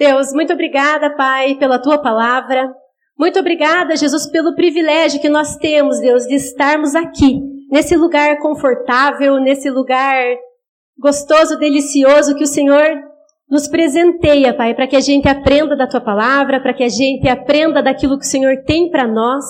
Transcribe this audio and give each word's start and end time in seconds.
Deus, 0.00 0.32
muito 0.32 0.54
obrigada, 0.54 1.14
Pai, 1.14 1.56
pela 1.56 1.78
tua 1.78 1.98
palavra. 1.98 2.72
Muito 3.18 3.38
obrigada, 3.38 3.94
Jesus, 3.94 4.26
pelo 4.26 4.54
privilégio 4.54 5.20
que 5.20 5.28
nós 5.28 5.56
temos, 5.56 6.00
Deus, 6.00 6.24
de 6.24 6.36
estarmos 6.36 6.94
aqui, 6.94 7.38
nesse 7.70 7.94
lugar 7.96 8.38
confortável, 8.38 9.38
nesse 9.38 9.68
lugar 9.68 10.24
gostoso, 10.98 11.58
delicioso 11.58 12.34
que 12.34 12.44
o 12.44 12.46
Senhor 12.46 12.98
nos 13.50 13.68
presenteia, 13.68 14.54
Pai, 14.54 14.72
para 14.74 14.86
que 14.86 14.96
a 14.96 15.00
gente 15.00 15.28
aprenda 15.28 15.76
da 15.76 15.86
tua 15.86 16.00
palavra, 16.00 16.62
para 16.62 16.72
que 16.72 16.82
a 16.82 16.88
gente 16.88 17.28
aprenda 17.28 17.82
daquilo 17.82 18.18
que 18.18 18.24
o 18.24 18.30
Senhor 18.30 18.56
tem 18.64 18.90
para 18.90 19.06
nós. 19.06 19.44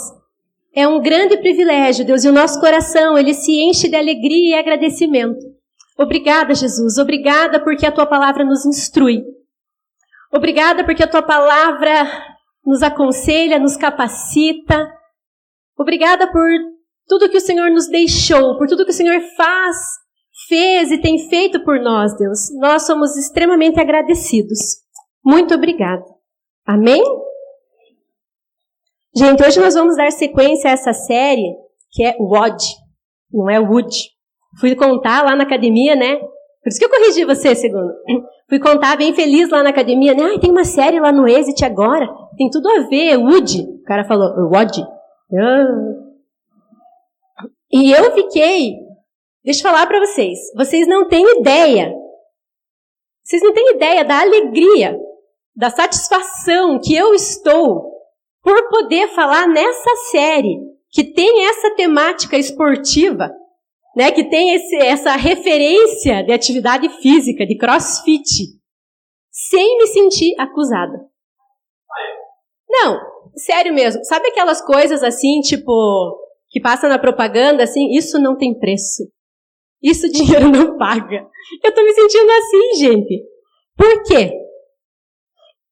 É 0.75 0.89
um 0.89 1.01
grande 1.01 1.37
privilégio, 1.37 2.05
Deus, 2.05 2.25
e 2.25 2.29
o 2.29 2.32
nosso 2.32 2.59
coração, 2.59 3.17
ele 3.17 3.35
se 3.35 3.53
enche 3.53 3.89
de 3.89 3.95
alegria 3.95 4.57
e 4.57 4.59
agradecimento. 4.59 5.46
Obrigada, 5.96 6.53
Jesus. 6.57 6.98
Obrigada 6.98 7.61
porque 7.61 7.87
a 7.87 7.93
tua 7.93 8.07
palavra 8.07 8.45
nos 8.45 8.67
instrui. 8.67 9.23
Obrigada 10.32 10.84
porque 10.84 11.02
a 11.02 11.08
tua 11.10 11.22
palavra 11.22 12.07
nos 12.64 12.82
aconselha, 12.82 13.58
nos 13.58 13.76
capacita. 13.76 14.88
Obrigada 15.76 16.30
por 16.30 16.48
tudo 17.07 17.29
que 17.29 17.36
o 17.36 17.40
Senhor 17.40 17.71
nos 17.71 17.88
deixou, 17.88 18.57
por 18.57 18.68
tudo 18.68 18.85
que 18.85 18.93
o 18.93 18.94
Senhor 18.94 19.21
faz, 19.36 19.76
fez 20.48 20.93
e 20.93 20.98
tem 20.98 21.29
feito 21.29 21.64
por 21.64 21.80
nós, 21.80 22.16
Deus. 22.16 22.50
Nós 22.61 22.86
somos 22.86 23.16
extremamente 23.16 23.80
agradecidos. 23.80 24.58
Muito 25.24 25.54
obrigada. 25.54 26.04
Amém? 26.64 27.02
Gente, 29.16 29.44
hoje 29.44 29.58
nós 29.58 29.74
vamos 29.74 29.96
dar 29.96 30.10
sequência 30.12 30.71
a 30.71 30.74
essa 30.74 30.93
série 30.93 31.57
que 31.90 32.05
é 32.05 32.14
WOD, 32.20 32.62
não 33.33 33.50
é 33.50 33.58
Wood. 33.58 33.97
Fui 34.60 34.77
contar 34.77 35.24
lá 35.24 35.34
na 35.34 35.42
academia, 35.42 35.97
né? 35.97 36.16
Por 36.16 36.69
isso 36.69 36.78
que 36.78 36.84
eu 36.84 36.91
corrigi 36.91 37.24
você, 37.24 37.55
segundo. 37.55 37.92
Fui 38.50 38.59
contar 38.59 38.97
bem 38.97 39.14
feliz 39.14 39.48
lá 39.48 39.62
na 39.62 39.70
academia, 39.70 40.12
né? 40.12 40.34
Ah, 40.34 40.41
tem 40.41 40.50
uma 40.50 40.64
série 40.64 40.98
lá 40.98 41.12
no 41.12 41.28
Exit 41.28 41.64
agora. 41.64 42.08
Tem 42.36 42.50
tudo 42.50 42.69
a 42.69 42.81
ver, 42.89 43.17
Wood. 43.17 43.62
O 43.62 43.84
cara 43.84 44.05
falou, 44.05 44.28
Wood. 44.52 44.83
Ah. 45.33 45.66
E 47.70 47.92
eu 47.92 48.11
fiquei. 48.12 48.74
Deixa 49.44 49.61
eu 49.61 49.70
falar 49.70 49.86
para 49.86 50.00
vocês. 50.00 50.36
Vocês 50.56 50.89
não 50.89 51.06
têm 51.06 51.24
ideia. 51.39 51.94
Vocês 53.22 53.41
não 53.41 53.55
têm 53.55 53.77
ideia 53.77 54.05
da 54.05 54.20
alegria, 54.20 54.98
da 55.55 55.70
satisfação 55.70 56.80
que 56.80 56.92
eu 56.92 57.14
estou 57.14 57.89
por 58.42 58.69
poder 58.69 59.06
falar 59.11 59.46
nessa 59.46 59.96
série 60.11 60.58
que 60.91 61.05
tem 61.05 61.46
essa 61.46 61.77
temática 61.77 62.36
esportiva 62.36 63.30
né, 63.96 64.10
que 64.12 64.28
tem 64.28 64.55
esse, 64.55 64.77
essa 64.77 65.16
referência 65.16 66.22
de 66.22 66.33
atividade 66.33 66.88
física, 67.00 67.46
de 67.46 67.56
crossfit, 67.56 68.58
sem 69.30 69.78
me 69.78 69.86
sentir 69.88 70.34
acusada. 70.38 71.06
Não, 72.68 73.00
sério 73.34 73.74
mesmo. 73.74 74.05
Sabe 74.05 74.28
aquelas 74.28 74.64
coisas 74.64 75.02
assim, 75.02 75.41
tipo, 75.41 76.16
que 76.48 76.61
passa 76.61 76.88
na 76.88 76.98
propaganda, 76.98 77.64
assim, 77.64 77.91
isso 77.91 78.18
não 78.18 78.36
tem 78.36 78.56
preço. 78.58 79.11
Isso 79.83 80.11
dinheiro 80.11 80.48
não 80.48 80.77
paga. 80.77 81.27
Eu 81.64 81.74
tô 81.74 81.83
me 81.83 81.92
sentindo 81.92 82.30
assim, 82.30 82.74
gente. 82.78 83.24
Por 83.77 84.02
quê? 84.05 84.33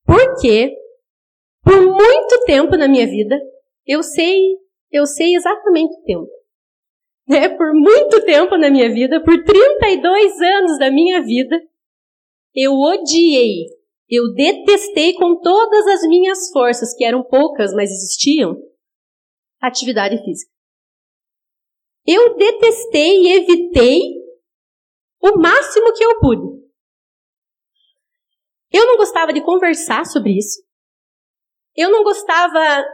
Porque 0.04 0.74
por 1.62 1.82
muito 1.82 2.44
tempo 2.46 2.76
na 2.76 2.88
minha 2.88 3.06
vida, 3.06 3.38
eu 3.86 4.02
sei, 4.02 4.40
eu 4.90 5.04
sei 5.04 5.34
exatamente 5.34 5.92
o 5.94 6.02
tempo 6.04 6.37
né, 7.28 7.48
por 7.50 7.74
muito 7.74 8.24
tempo 8.24 8.56
na 8.56 8.70
minha 8.70 8.88
vida, 8.88 9.22
por 9.22 9.44
32 9.44 10.40
anos 10.40 10.78
da 10.78 10.90
minha 10.90 11.22
vida, 11.22 11.60
eu 12.54 12.72
odiei, 12.72 13.66
eu 14.08 14.32
detestei 14.32 15.12
com 15.12 15.38
todas 15.38 15.86
as 15.86 16.00
minhas 16.08 16.50
forças, 16.50 16.94
que 16.96 17.04
eram 17.04 17.22
poucas, 17.22 17.74
mas 17.74 17.90
existiam, 17.90 18.56
atividade 19.60 20.16
física. 20.24 20.50
Eu 22.06 22.34
detestei 22.36 23.20
e 23.20 23.32
evitei 23.34 24.00
o 25.20 25.38
máximo 25.38 25.92
que 25.92 26.02
eu 26.02 26.18
pude. 26.20 26.58
Eu 28.72 28.86
não 28.86 28.96
gostava 28.96 29.32
de 29.32 29.42
conversar 29.42 30.06
sobre 30.06 30.38
isso. 30.38 30.62
Eu 31.76 31.90
não 31.90 32.02
gostava 32.02 32.86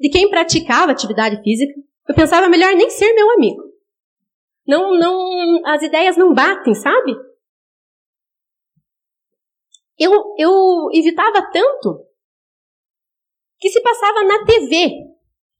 de 0.00 0.08
quem 0.08 0.28
praticava 0.28 0.90
atividade 0.90 1.40
física. 1.42 1.72
Eu 2.08 2.14
pensava 2.14 2.48
melhor 2.48 2.74
nem 2.74 2.90
ser 2.90 3.12
meu 3.14 3.30
amigo 3.32 3.65
não, 4.66 4.98
não, 4.98 5.66
as 5.66 5.82
ideias 5.82 6.16
não 6.16 6.34
batem, 6.34 6.74
sabe? 6.74 7.14
Eu, 9.98 10.12
eu 10.36 10.88
evitava 10.92 11.50
tanto 11.50 12.06
que 13.58 13.70
se 13.70 13.82
passava 13.82 14.24
na 14.24 14.44
TV 14.44 14.90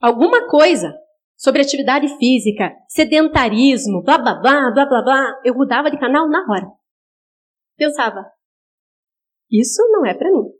alguma 0.00 0.48
coisa 0.48 0.92
sobre 1.36 1.62
atividade 1.62 2.08
física, 2.18 2.74
sedentarismo, 2.88 4.02
blá 4.02 4.18
blá 4.18 4.34
blá, 4.34 4.70
blá 4.72 4.86
blá 4.86 5.02
blá, 5.02 5.40
eu 5.44 5.54
mudava 5.54 5.90
de 5.90 5.98
canal 5.98 6.28
na 6.28 6.40
hora. 6.50 6.66
Pensava, 7.76 8.30
isso 9.50 9.82
não 9.90 10.04
é 10.04 10.14
para 10.14 10.30
mim. 10.30 10.50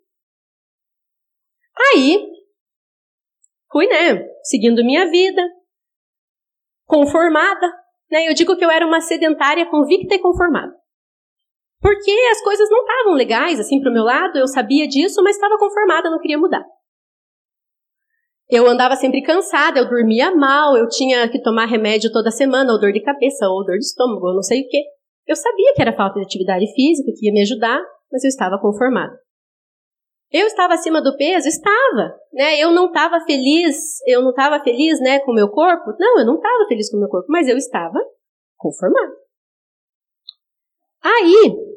Aí, 1.93 2.27
fui, 3.71 3.87
né, 3.87 4.27
seguindo 4.43 4.85
minha 4.85 5.11
vida, 5.11 5.43
conformada, 6.87 7.67
né? 8.11 8.28
Eu 8.28 8.34
digo 8.34 8.56
que 8.56 8.65
eu 8.65 8.71
era 8.71 8.87
uma 8.87 9.00
sedentária 9.00 9.67
convicta 9.67 10.15
e 10.15 10.19
conformada. 10.19 10.72
Porque 11.81 12.11
as 12.31 12.43
coisas 12.43 12.69
não 12.71 12.81
estavam 12.81 13.12
legais, 13.15 13.61
assim, 13.61 13.81
para 13.81 13.91
o 13.91 13.94
meu 13.94 14.03
lado, 14.03 14.39
eu 14.39 14.49
sabia 14.49 14.89
disso, 14.89 15.22
mas 15.22 15.37
estava 15.37 15.59
conformada, 15.59 16.11
não 16.11 16.19
queria 16.19 16.39
mudar. 16.39 16.65
Eu 18.49 18.67
andava 18.67 18.94
sempre 18.94 19.22
cansada, 19.22 19.81
eu 19.81 19.89
dormia 19.89 20.34
mal, 20.34 20.77
eu 20.77 20.89
tinha 20.89 21.28
que 21.28 21.43
tomar 21.43 21.67
remédio 21.67 22.12
toda 22.12 22.31
semana, 22.31 22.72
ou 22.72 22.81
dor 22.81 22.93
de 22.93 23.03
cabeça, 23.03 23.47
ou 23.49 23.65
dor 23.65 23.77
de 23.77 23.84
estômago, 23.84 24.28
ou 24.28 24.34
não 24.34 24.43
sei 24.43 24.62
o 24.62 24.69
quê. 24.69 24.84
Eu 25.27 25.34
sabia 25.34 25.75
que 25.75 25.83
era 25.83 25.97
falta 25.97 26.21
de 26.21 26.25
atividade 26.25 26.65
física, 26.73 27.11
que 27.17 27.27
ia 27.27 27.33
me 27.33 27.43
ajudar, 27.43 27.81
mas 28.11 28.23
eu 28.23 28.28
estava 28.28 28.59
conformada. 28.61 29.12
Eu 30.31 30.47
estava 30.47 30.75
acima 30.75 31.00
do 31.03 31.16
peso? 31.16 31.48
Estava. 31.48 32.20
Né? 32.32 32.60
Eu 32.60 32.72
não 32.72 32.87
estava 32.87 33.20
feliz, 33.25 34.00
eu 34.06 34.22
não 34.22 34.31
estava 34.31 34.62
feliz 34.62 35.00
né, 35.00 35.20
com 35.20 35.31
o 35.32 35.34
meu 35.34 35.50
corpo? 35.50 35.94
Não, 35.98 36.19
eu 36.19 36.26
não 36.26 36.37
estava 36.37 36.66
feliz 36.69 36.91
com 36.91 36.97
o 36.97 37.00
meu 37.00 37.09
corpo, 37.09 37.26
mas 37.31 37.48
eu 37.48 37.56
estava 37.56 37.98
conformado. 38.56 39.14
Aí, 41.03 41.76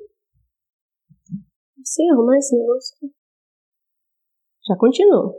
sem 1.84 2.10
arrumar 2.12 2.38
esse 2.38 2.58
negócio, 2.58 2.98
já 4.68 4.76
continuou. 4.78 5.36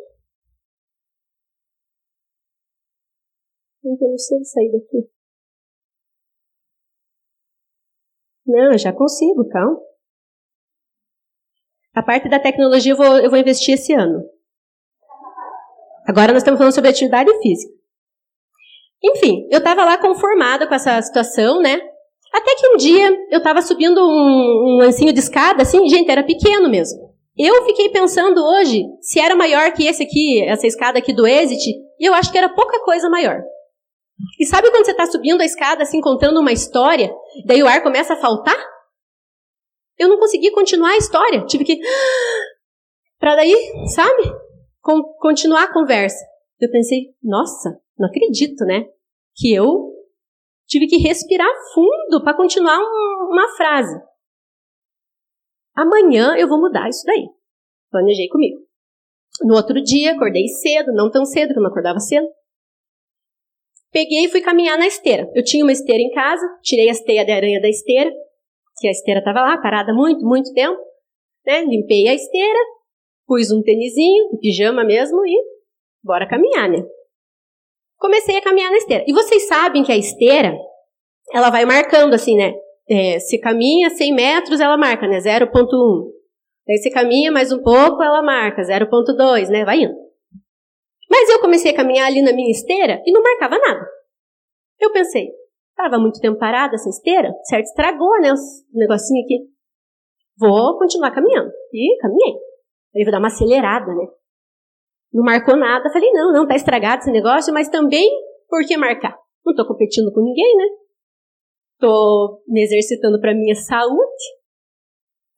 Então, 3.84 4.06
eu 4.06 4.10
não 4.10 4.18
sei 4.18 4.44
sair 4.44 4.70
daqui. 4.72 5.10
Não, 8.46 8.72
eu 8.72 8.78
já 8.78 8.92
consigo, 8.92 9.48
calma. 9.48 9.80
A 11.94 12.02
parte 12.02 12.28
da 12.28 12.38
tecnologia 12.38 12.92
eu 12.92 12.96
vou, 12.96 13.18
eu 13.18 13.30
vou 13.30 13.38
investir 13.38 13.74
esse 13.74 13.92
ano. 13.92 14.22
Agora 16.06 16.32
nós 16.32 16.42
estamos 16.42 16.58
falando 16.58 16.74
sobre 16.74 16.90
atividade 16.90 17.30
física. 17.40 17.72
Enfim, 19.02 19.46
eu 19.50 19.58
estava 19.58 19.84
lá 19.84 19.96
conformada 19.98 20.66
com 20.66 20.74
essa 20.74 21.00
situação, 21.02 21.60
né? 21.60 21.80
Até 22.32 22.54
que 22.54 22.68
um 22.68 22.76
dia 22.76 23.10
eu 23.30 23.38
estava 23.38 23.60
subindo 23.62 24.00
um, 24.00 24.74
um 24.74 24.78
lancinho 24.78 25.12
de 25.12 25.18
escada, 25.18 25.62
assim, 25.62 25.88
gente, 25.88 26.10
era 26.10 26.22
pequeno 26.22 26.68
mesmo. 26.70 27.10
Eu 27.36 27.64
fiquei 27.64 27.88
pensando 27.88 28.40
hoje 28.44 28.84
se 29.00 29.18
era 29.18 29.34
maior 29.34 29.72
que 29.72 29.86
esse 29.86 30.02
aqui, 30.02 30.42
essa 30.42 30.66
escada 30.66 30.98
aqui 30.98 31.12
do 31.12 31.26
Exit, 31.26 31.70
e 31.98 32.04
eu 32.04 32.14
acho 32.14 32.30
que 32.30 32.38
era 32.38 32.48
pouca 32.48 32.84
coisa 32.84 33.08
maior. 33.08 33.40
E 34.38 34.44
sabe 34.44 34.70
quando 34.70 34.84
você 34.84 34.90
está 34.90 35.06
subindo 35.06 35.40
a 35.40 35.44
escada, 35.44 35.82
assim, 35.82 36.00
contando 36.00 36.38
uma 36.38 36.52
história, 36.52 37.10
daí 37.46 37.62
o 37.62 37.66
ar 37.66 37.82
começa 37.82 38.12
a 38.12 38.16
faltar? 38.16 38.58
Eu 40.00 40.08
não 40.08 40.18
consegui 40.18 40.50
continuar 40.50 40.92
a 40.92 40.96
história. 40.96 41.44
Tive 41.44 41.64
que. 41.64 41.78
Para 43.20 43.36
daí, 43.36 43.54
sabe? 43.94 44.22
Com, 44.80 45.02
continuar 45.18 45.64
a 45.64 45.72
conversa. 45.72 46.24
Eu 46.58 46.70
pensei, 46.70 47.14
nossa, 47.22 47.78
não 47.98 48.08
acredito, 48.08 48.64
né? 48.64 48.86
Que 49.36 49.52
eu 49.52 49.92
tive 50.66 50.86
que 50.86 50.96
respirar 50.96 51.50
fundo 51.74 52.22
para 52.24 52.36
continuar 52.36 52.78
um, 52.78 53.28
uma 53.30 53.46
frase. 53.56 53.94
Amanhã 55.76 56.34
eu 56.36 56.48
vou 56.48 56.58
mudar 56.58 56.88
isso 56.88 57.04
daí. 57.04 57.28
Planejei 57.90 58.28
comigo. 58.28 58.58
No 59.42 59.54
outro 59.54 59.82
dia, 59.82 60.12
acordei 60.12 60.48
cedo, 60.48 60.92
não 60.92 61.10
tão 61.10 61.26
cedo, 61.26 61.52
que 61.52 61.58
eu 61.58 61.62
não 61.62 61.70
acordava 61.70 61.98
cedo. 61.98 62.26
Peguei 63.92 64.24
e 64.24 64.28
fui 64.28 64.40
caminhar 64.40 64.78
na 64.78 64.86
esteira. 64.86 65.30
Eu 65.34 65.44
tinha 65.44 65.64
uma 65.64 65.72
esteira 65.72 66.02
em 66.02 66.10
casa, 66.10 66.46
tirei 66.62 66.88
as 66.88 67.00
teias 67.00 67.26
de 67.26 67.32
aranha 67.32 67.60
da 67.60 67.68
esteira, 67.68 68.10
que 68.80 68.88
a 68.88 68.90
esteira 68.90 69.20
estava 69.20 69.42
lá, 69.42 69.58
parada 69.58 69.92
muito, 69.92 70.24
muito 70.24 70.52
tempo. 70.54 70.80
Né? 71.46 71.62
Limpei 71.64 72.08
a 72.08 72.14
esteira, 72.14 72.58
pus 73.26 73.52
um 73.52 73.62
tênisinho, 73.62 74.38
pijama 74.40 74.82
mesmo 74.82 75.24
e 75.26 75.38
bora 76.02 76.26
caminhar, 76.26 76.68
né? 76.68 76.82
Comecei 77.98 78.36
a 78.38 78.42
caminhar 78.42 78.70
na 78.70 78.78
esteira. 78.78 79.04
E 79.06 79.12
vocês 79.12 79.46
sabem 79.46 79.84
que 79.84 79.92
a 79.92 79.96
esteira, 79.96 80.56
ela 81.34 81.50
vai 81.50 81.66
marcando 81.66 82.14
assim, 82.14 82.36
né? 82.36 82.54
É, 82.88 83.20
se 83.20 83.38
caminha 83.38 83.90
100 83.90 84.14
metros, 84.14 84.60
ela 84.60 84.76
marca, 84.78 85.06
né? 85.06 85.18
0.1. 85.18 86.10
Daí 86.66 86.78
você 86.78 86.90
caminha 86.90 87.30
mais 87.30 87.52
um 87.52 87.62
pouco, 87.62 88.02
ela 88.02 88.22
marca 88.22 88.62
0.2, 88.62 89.48
né? 89.48 89.64
Vai 89.64 89.82
indo. 89.82 89.94
Mas 91.10 91.28
eu 91.28 91.40
comecei 91.40 91.72
a 91.72 91.76
caminhar 91.76 92.06
ali 92.06 92.22
na 92.22 92.32
minha 92.32 92.50
esteira 92.50 93.02
e 93.04 93.12
não 93.12 93.22
marcava 93.22 93.58
nada. 93.58 93.86
Eu 94.80 94.90
pensei, 94.90 95.28
estava 95.80 96.00
muito 96.00 96.20
tempo 96.20 96.38
parada 96.38 96.74
essa 96.74 96.88
esteira, 96.88 97.32
certo? 97.44 97.64
Estragou, 97.64 98.20
né? 98.20 98.32
Os 98.32 98.40
negocinho 98.72 99.24
aqui. 99.24 99.48
Vou 100.38 100.78
continuar 100.78 101.10
caminhando. 101.10 101.50
E 101.72 101.98
caminhei. 102.00 102.34
Aí 102.94 103.04
vou 103.04 103.12
dar 103.12 103.18
uma 103.18 103.28
acelerada, 103.28 103.86
né? 103.86 104.06
Não 105.12 105.24
marcou 105.24 105.56
nada. 105.56 105.90
Falei, 105.90 106.10
não, 106.12 106.32
não, 106.32 106.46
tá 106.46 106.54
estragado 106.54 107.02
esse 107.02 107.10
negócio, 107.10 107.52
mas 107.52 107.68
também 107.68 108.08
por 108.48 108.64
que 108.66 108.76
marcar? 108.76 109.16
Não 109.44 109.54
tô 109.54 109.66
competindo 109.66 110.12
com 110.12 110.22
ninguém, 110.22 110.56
né? 110.56 110.64
Tô 111.78 112.42
me 112.46 112.62
exercitando 112.62 113.20
para 113.20 113.34
minha 113.34 113.54
saúde. 113.54 114.24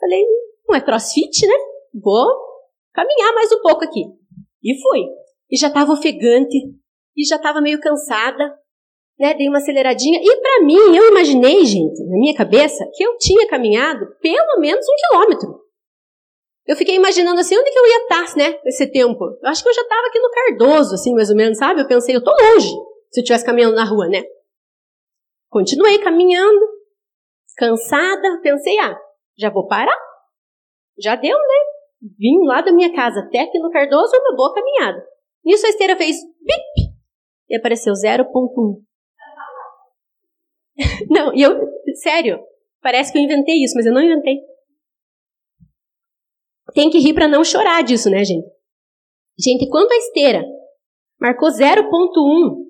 Falei, 0.01 0.25
não 0.67 0.77
é 0.77 0.81
crossfit, 0.81 1.47
né? 1.47 1.55
Vou 1.95 2.27
caminhar 2.93 3.35
mais 3.35 3.53
um 3.53 3.61
pouco 3.61 3.85
aqui. 3.85 4.03
E 4.63 4.81
fui. 4.81 5.01
E 5.51 5.57
já 5.57 5.71
tava 5.71 5.93
ofegante, 5.93 6.57
e 7.17 7.25
já 7.25 7.39
tava 7.39 7.61
meio 7.61 7.81
cansada, 7.81 8.59
né? 9.23 9.35
Dei 9.35 9.49
uma 9.49 9.59
aceleradinha. 9.59 10.19
E 10.21 10.41
para 10.41 10.65
mim, 10.65 10.97
eu 10.97 11.09
imaginei, 11.09 11.65
gente, 11.65 12.05
na 12.09 12.19
minha 12.19 12.35
cabeça, 12.35 12.85
que 12.93 13.05
eu 13.05 13.17
tinha 13.19 13.47
caminhado 13.47 14.05
pelo 14.21 14.59
menos 14.59 14.85
um 14.85 14.97
quilômetro. 14.97 15.63
Eu 16.67 16.75
fiquei 16.75 16.97
imaginando 16.97 17.39
assim, 17.39 17.57
onde 17.57 17.71
que 17.71 17.79
eu 17.79 17.87
ia 17.87 18.03
estar, 18.03 18.37
né, 18.37 18.61
nesse 18.65 18.91
tempo? 18.91 19.25
Eu 19.41 19.49
acho 19.49 19.63
que 19.63 19.69
eu 19.69 19.75
já 19.75 19.83
estava 19.83 20.07
aqui 20.09 20.19
no 20.19 20.31
Cardoso, 20.31 20.95
assim, 20.95 21.15
mais 21.15 21.31
ou 21.31 21.37
menos, 21.37 21.57
sabe? 21.57 21.81
Eu 21.81 21.87
pensei, 21.87 22.17
eu 22.17 22.23
tô 22.23 22.33
longe, 22.33 22.69
se 23.11 23.21
eu 23.21 23.23
estivesse 23.23 23.45
caminhando 23.45 23.77
na 23.77 23.85
rua, 23.85 24.09
né? 24.09 24.25
Continuei 25.49 25.99
caminhando, 25.99 26.61
cansada, 27.57 28.41
pensei, 28.43 28.77
ah, 28.81 28.99
já 29.39 29.51
vou 29.51 29.69
parar. 29.69 29.97
Já 30.99 31.15
deu, 31.15 31.37
né? 31.37 32.09
Vim 32.19 32.45
lá 32.47 32.61
da 32.61 32.73
minha 32.73 32.93
casa 32.93 33.21
até 33.21 33.41
aqui 33.41 33.59
no 33.61 33.71
Cardoso, 33.71 34.13
uma 34.17 34.37
boa 34.37 34.53
caminhada. 34.53 35.05
Nisso 35.45 35.67
a 35.67 35.69
esteira 35.69 35.97
fez 35.97 36.17
bip 36.41 36.93
e 37.49 37.57
apareceu 37.57 37.93
0.1. 37.93 38.83
não, 41.11 41.35
e 41.35 41.43
eu, 41.43 41.53
sério, 41.97 42.39
parece 42.81 43.13
que 43.13 43.19
eu 43.19 43.23
inventei 43.23 43.63
isso, 43.63 43.75
mas 43.75 43.87
eu 43.87 43.93
não 43.93 44.03
inventei. 44.03 44.41
Tem 46.75 46.89
que 46.89 46.99
rir 46.99 47.15
para 47.15 47.29
não 47.29 47.45
chorar 47.45 47.83
disso, 47.83 48.09
né, 48.09 48.25
gente? 48.25 48.49
Gente, 49.39 49.69
quanto 49.69 49.93
a 49.93 49.97
esteira 49.97 50.43
marcou 51.21 51.49
0.1, 51.49 52.63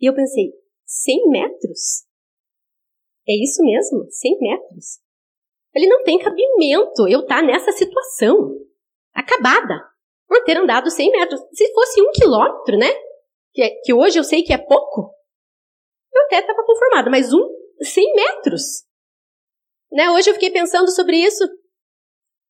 e 0.00 0.08
eu 0.08 0.14
pensei, 0.14 0.52
100 0.84 1.28
metros? 1.28 2.06
É 3.28 3.32
isso 3.32 3.62
mesmo? 3.62 4.06
100 4.10 4.38
metros? 4.38 5.00
Ele 5.74 5.86
não 5.86 6.02
tem 6.04 6.18
cabimento 6.18 7.08
eu 7.08 7.20
estar 7.20 7.40
tá 7.40 7.42
nessa 7.42 7.72
situação. 7.72 8.56
Acabada. 9.12 9.82
Por 10.28 10.42
ter 10.44 10.56
andado 10.56 10.90
100 10.90 11.10
metros. 11.10 11.40
Se 11.52 11.72
fosse 11.72 12.00
um 12.00 12.10
quilômetro, 12.12 12.76
né? 12.78 12.88
Que, 13.52 13.62
é, 13.62 13.70
que 13.82 13.92
hoje 13.92 14.18
eu 14.18 14.24
sei 14.24 14.42
que 14.42 14.52
é 14.52 14.58
pouco. 14.58 15.15
Eu 16.16 16.22
até 16.24 16.40
estava 16.40 16.64
conformada. 16.64 17.10
Mas 17.10 17.32
um 17.32 17.46
100 17.82 18.14
metros. 18.14 18.62
Né? 19.92 20.10
Hoje 20.10 20.30
eu 20.30 20.34
fiquei 20.34 20.50
pensando 20.50 20.90
sobre 20.90 21.16
isso. 21.16 21.44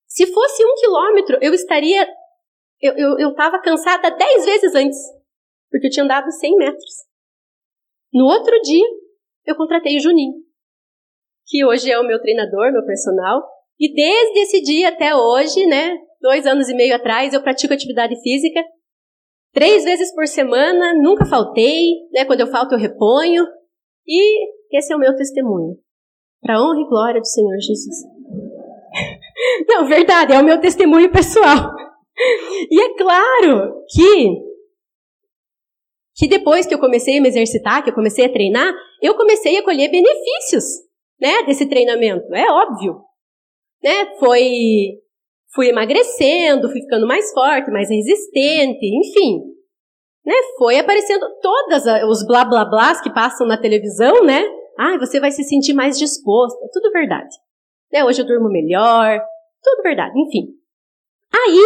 Se 0.06 0.26
fosse 0.32 0.64
um 0.64 0.74
quilômetro, 0.76 1.38
eu 1.42 1.52
estaria. 1.52 2.08
Eu 2.80 3.30
estava 3.30 3.56
eu, 3.56 3.60
eu 3.60 3.62
cansada 3.62 4.10
dez 4.10 4.44
vezes 4.44 4.74
antes. 4.74 4.98
Porque 5.70 5.88
eu 5.88 5.90
tinha 5.90 6.04
andado 6.04 6.30
100 6.30 6.56
metros. 6.56 7.06
No 8.12 8.24
outro 8.26 8.58
dia, 8.62 8.86
eu 9.44 9.56
contratei 9.56 9.96
o 9.96 10.00
Juninho, 10.00 10.34
que 11.46 11.64
hoje 11.64 11.90
é 11.90 11.98
o 11.98 12.06
meu 12.06 12.20
treinador, 12.20 12.72
meu 12.72 12.84
personal. 12.86 13.42
E 13.78 13.92
desde 13.92 14.38
esse 14.40 14.62
dia 14.62 14.88
até 14.88 15.14
hoje, 15.14 15.66
né, 15.66 15.98
dois 16.20 16.46
anos 16.46 16.68
e 16.68 16.74
meio 16.74 16.94
atrás, 16.94 17.34
eu 17.34 17.42
pratico 17.42 17.74
atividade 17.74 18.14
física 18.22 18.62
três 19.56 19.84
vezes 19.84 20.14
por 20.14 20.26
semana, 20.28 20.92
nunca 21.02 21.24
faltei, 21.24 21.88
né? 22.12 22.26
Quando 22.26 22.40
eu 22.42 22.46
falto, 22.46 22.74
eu 22.74 22.78
reponho. 22.78 23.42
E 24.06 24.76
esse 24.76 24.92
é 24.92 24.96
o 24.96 24.98
meu 24.98 25.16
testemunho. 25.16 25.78
Para 26.42 26.60
honra 26.60 26.78
e 26.78 26.86
glória 26.86 27.20
do 27.20 27.26
Senhor 27.26 27.56
Jesus. 27.58 28.04
Não, 29.66 29.86
verdade, 29.88 30.34
é 30.34 30.38
o 30.38 30.44
meu 30.44 30.60
testemunho 30.60 31.10
pessoal. 31.10 31.74
E 32.70 32.80
é 32.80 32.96
claro 32.96 33.84
que 33.90 34.46
que 36.16 36.26
depois 36.26 36.64
que 36.64 36.74
eu 36.74 36.78
comecei 36.78 37.18
a 37.18 37.20
me 37.20 37.28
exercitar, 37.28 37.84
que 37.84 37.90
eu 37.90 37.94
comecei 37.94 38.24
a 38.24 38.32
treinar, 38.32 38.72
eu 39.02 39.14
comecei 39.14 39.58
a 39.58 39.62
colher 39.62 39.90
benefícios, 39.90 40.64
né, 41.20 41.42
desse 41.42 41.68
treinamento. 41.68 42.34
É 42.34 42.50
óbvio, 42.50 43.02
né? 43.82 44.16
Foi 44.18 44.98
fui 45.56 45.68
emagrecendo, 45.68 46.70
fui 46.70 46.82
ficando 46.82 47.06
mais 47.06 47.32
forte, 47.32 47.70
mais 47.70 47.88
resistente, 47.88 48.86
enfim. 48.86 49.40
Né? 50.24 50.34
Foi 50.58 50.78
aparecendo 50.78 51.26
todas 51.40 51.84
os 52.08 52.24
blá 52.26 52.44
blá 52.44 52.64
blás 52.64 53.00
que 53.00 53.12
passam 53.12 53.46
na 53.46 53.56
televisão, 53.58 54.22
né? 54.22 54.44
Ah, 54.78 54.98
você 54.98 55.18
vai 55.18 55.30
se 55.30 55.42
sentir 55.42 55.72
mais 55.72 55.98
disposto. 55.98 56.62
É 56.62 56.68
tudo 56.70 56.92
verdade. 56.92 57.34
Né? 57.90 58.04
Hoje 58.04 58.20
eu 58.20 58.26
durmo 58.26 58.50
melhor. 58.50 59.18
Tudo 59.62 59.82
verdade, 59.82 60.12
enfim. 60.20 60.48
Aí, 61.32 61.60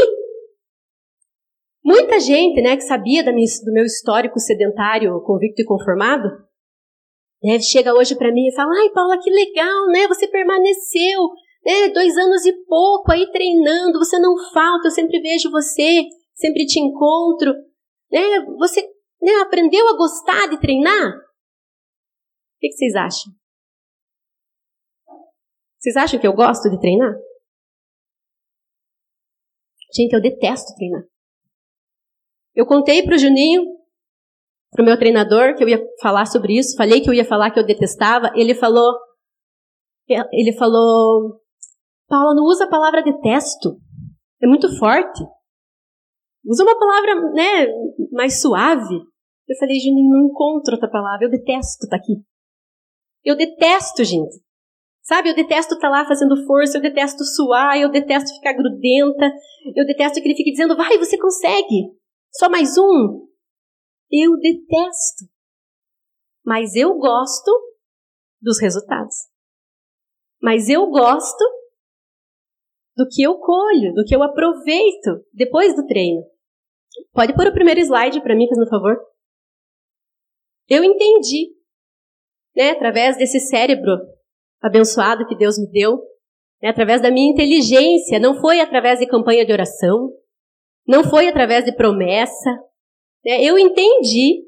muita 1.85 2.21
gente, 2.21 2.63
né, 2.63 2.77
que 2.77 2.83
sabia 2.83 3.23
minha, 3.33 3.47
do 3.65 3.73
meu 3.73 3.85
histórico 3.85 4.39
sedentário, 4.39 5.21
convicto 5.23 5.61
e 5.61 5.65
conformado, 5.65 6.29
né, 7.43 7.59
chega 7.61 7.95
hoje 7.95 8.15
para 8.15 8.33
mim 8.33 8.47
e 8.47 8.55
fala: 8.55 8.71
Ai, 8.81 8.91
Paula, 8.91 9.19
que 9.19 9.31
legal, 9.31 9.87
né? 9.89 10.07
Você 10.07 10.29
permaneceu 10.29 11.31
né, 11.65 11.89
dois 11.93 12.17
anos 12.17 12.45
e 12.47 12.53
pouco 12.65 13.13
aí 13.13 13.31
treinando, 13.31 13.99
você 13.99 14.19
não 14.19 14.37
falta, 14.53 14.89
eu 14.89 14.91
sempre 14.91 15.21
vejo 15.21 15.51
você, 15.51 16.03
sempre 16.35 16.67
te 16.67 16.81
encontro. 16.81 17.53
Né? 18.11 18.41
Você 18.59 18.83
né, 19.21 19.33
aprendeu 19.43 19.89
a 19.89 19.97
gostar 19.97 20.49
de 20.49 20.61
treinar? 20.61 21.13
O 21.13 22.59
que 22.61 22.73
vocês 22.73 22.95
acham? 22.95 23.33
Vocês 25.79 25.97
acham 25.97 26.21
que 26.21 26.27
eu 26.27 26.35
gosto 26.35 26.69
de 26.71 26.79
treinar? 26.79 27.15
Gente, 29.95 30.13
eu 30.13 30.21
detesto 30.21 30.75
treinar. 30.77 31.03
Eu 32.55 32.67
contei 32.67 33.03
para 33.03 33.15
o 33.15 33.19
Juninho, 33.19 33.63
para 34.71 34.83
o 34.83 34.85
meu 34.85 34.99
treinador, 34.99 35.57
que 35.57 35.65
eu 35.65 35.69
ia 35.69 35.83
falar 36.01 36.27
sobre 36.27 36.59
isso. 36.59 36.77
Falei 36.77 37.01
que 37.01 37.09
eu 37.09 37.15
ia 37.15 37.25
falar 37.25 37.51
que 37.51 37.59
eu 37.59 37.67
detestava. 37.67 38.31
Ele 38.35 38.55
falou, 38.55 38.95
ele 40.09 40.53
falou, 40.53 41.41
Paula, 42.11 42.35
não 42.35 42.43
usa 42.43 42.65
a 42.65 42.69
palavra 42.69 43.05
detesto. 43.05 43.81
É 44.43 44.47
muito 44.47 44.69
forte. 44.81 45.23
Usa 46.45 46.65
uma 46.65 46.77
palavra, 46.77 47.15
né, 47.33 47.67
mais 48.11 48.41
suave. 48.41 48.97
Eu 49.49 49.57
falei, 49.57 49.79
Juninho, 49.79 50.11
não 50.11 50.27
encontro 50.27 50.75
outra 50.75 50.91
palavra. 50.91 51.27
Eu 51.27 51.31
detesto 51.31 51.85
estar 51.85 51.97
tá 51.97 51.97
aqui. 51.97 52.15
Eu 53.25 53.37
detesto, 53.37 54.03
gente. 54.03 54.43
Sabe, 55.03 55.31
eu 55.31 55.37
detesto 55.37 55.75
estar 55.75 55.89
tá 55.89 55.99
lá 55.99 56.05
fazendo 56.05 56.45
força, 56.47 56.79
eu 56.79 56.83
detesto 56.83 57.25
suar, 57.25 57.79
eu 57.79 57.91
detesto 57.91 58.35
ficar 58.35 58.55
grudenta, 58.55 59.33
eu 59.77 59.87
detesto 59.87 60.21
que 60.21 60.29
ele 60.29 60.37
fique 60.37 60.51
dizendo, 60.51 60.77
vai, 60.77 60.99
você 60.99 61.17
consegue. 61.17 61.95
Só 62.33 62.51
mais 62.51 62.77
um. 62.77 63.29
Eu 64.11 64.37
detesto. 64.37 65.31
Mas 66.45 66.75
eu 66.75 66.99
gosto 66.99 67.51
dos 68.43 68.61
resultados. 68.61 69.15
Mas 70.43 70.69
eu 70.69 70.91
gosto 70.91 71.60
do 72.97 73.07
que 73.09 73.23
eu 73.23 73.39
colho, 73.39 73.95
do 73.95 74.05
que 74.05 74.15
eu 74.15 74.23
aproveito 74.23 75.25
depois 75.33 75.75
do 75.75 75.87
treino. 75.87 76.23
Pode 77.13 77.35
pôr 77.35 77.47
o 77.47 77.53
primeiro 77.53 77.81
slide 77.81 78.21
para 78.21 78.37
mim, 78.37 78.47
por 78.49 78.69
favor? 78.69 78.97
Eu 80.69 80.85
entendi, 80.85 81.53
né, 82.55 82.71
através 82.71 83.17
desse 83.17 83.41
cérebro 83.41 83.99
abençoado 84.61 85.27
que 85.27 85.37
Deus 85.37 85.59
me 85.59 85.71
deu, 85.71 85.99
né, 86.63 86.69
através 86.69 87.01
da 87.01 87.11
minha 87.11 87.33
inteligência, 87.33 88.21
não 88.21 88.41
foi 88.41 88.61
através 88.61 88.99
de 88.99 89.07
campanha 89.07 89.45
de 89.45 89.53
oração, 89.53 90.11
não 90.87 91.03
foi 91.03 91.29
através 91.29 91.65
de 91.65 91.75
promessa. 91.75 92.51
Né, 93.25 93.43
eu 93.43 93.59
entendi 93.59 94.45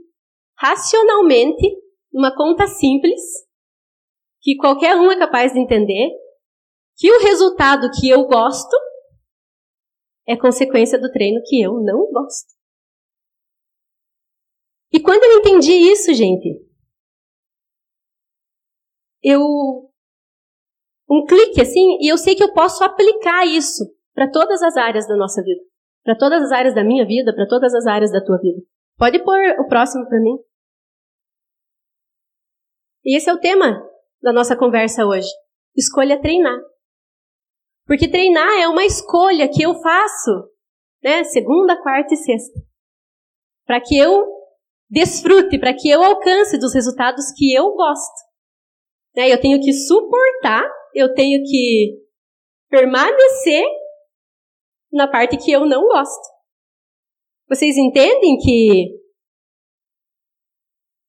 racionalmente, 0.57 1.77
uma 2.13 2.35
conta 2.35 2.67
simples, 2.67 3.21
que 4.41 4.57
qualquer 4.57 4.97
um 4.97 5.11
é 5.11 5.19
capaz 5.19 5.53
de 5.53 5.61
entender, 5.61 6.11
que 7.03 7.11
o 7.11 7.21
resultado 7.21 7.91
que 7.99 8.09
eu 8.09 8.29
gosto 8.29 8.77
é 10.25 10.37
consequência 10.37 11.01
do 11.01 11.11
treino 11.11 11.43
que 11.45 11.61
eu 11.61 11.83
não 11.83 12.09
gosto. 12.13 12.55
E 14.93 15.01
quando 15.01 15.25
eu 15.25 15.41
entendi 15.41 15.73
isso, 15.73 16.15
gente, 16.15 16.65
eu 19.21 19.41
um 21.11 21.27
clique 21.27 21.61
assim, 21.61 21.99
e 22.01 22.09
eu 22.09 22.17
sei 22.17 22.37
que 22.37 22.45
eu 22.45 22.53
posso 22.53 22.85
aplicar 22.85 23.45
isso 23.49 23.83
para 24.15 24.31
todas 24.31 24.63
as 24.63 24.77
áreas 24.77 25.09
da 25.09 25.17
nossa 25.17 25.43
vida, 25.43 25.61
para 26.05 26.17
todas 26.17 26.41
as 26.41 26.53
áreas 26.53 26.73
da 26.73 26.85
minha 26.85 27.05
vida, 27.05 27.35
para 27.35 27.49
todas 27.49 27.75
as 27.75 27.85
áreas 27.85 28.13
da 28.13 28.25
tua 28.25 28.39
vida. 28.39 28.63
Pode 28.97 29.19
pôr 29.25 29.41
o 29.59 29.67
próximo 29.67 30.07
para 30.07 30.21
mim. 30.21 30.39
E 33.05 33.17
esse 33.17 33.29
é 33.29 33.35
o 33.35 33.41
tema 33.41 33.85
da 34.23 34.33
nossa 34.33 34.57
conversa 34.57 35.05
hoje. 35.05 35.29
Escolha 35.77 36.21
treinar. 36.23 36.71
Porque 37.87 38.09
treinar 38.09 38.61
é 38.61 38.69
uma 38.69 38.85
escolha 38.85 39.49
que 39.49 39.63
eu 39.63 39.75
faço, 39.75 40.51
né? 41.03 41.25
Segunda, 41.25 41.81
quarta 41.81 42.15
e 42.15 42.17
sexta. 42.17 42.61
Para 43.67 43.81
que 43.81 43.97
eu 43.97 44.25
desfrute, 44.89 45.59
para 45.59 45.75
que 45.75 45.89
eu 45.89 46.03
alcance 46.03 46.59
dos 46.59 46.75
resultados 46.75 47.33
que 47.37 47.53
eu 47.53 47.73
gosto. 47.75 48.33
Né? 49.17 49.33
Eu 49.33 49.41
tenho 49.41 49.61
que 49.61 49.73
suportar, 49.73 50.63
eu 50.95 51.13
tenho 51.15 51.43
que 51.43 51.99
permanecer 52.69 53.65
na 54.93 55.09
parte 55.09 55.37
que 55.37 55.51
eu 55.51 55.67
não 55.67 55.83
gosto. 55.89 56.33
Vocês 57.49 57.77
entendem 57.77 58.39
que 58.39 59.03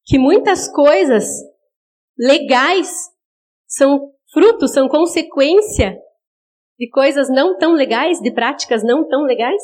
que 0.05 0.19
muitas 0.19 0.67
coisas 0.67 1.23
legais 2.17 2.89
são 3.65 4.11
frutos, 4.33 4.73
são 4.73 4.89
consequência 4.89 5.97
de 6.83 6.89
coisas 6.89 7.29
não 7.29 7.57
tão 7.57 7.71
legais, 7.71 8.19
de 8.19 8.29
práticas 8.29 8.83
não 8.83 9.07
tão 9.07 9.21
legais? 9.21 9.61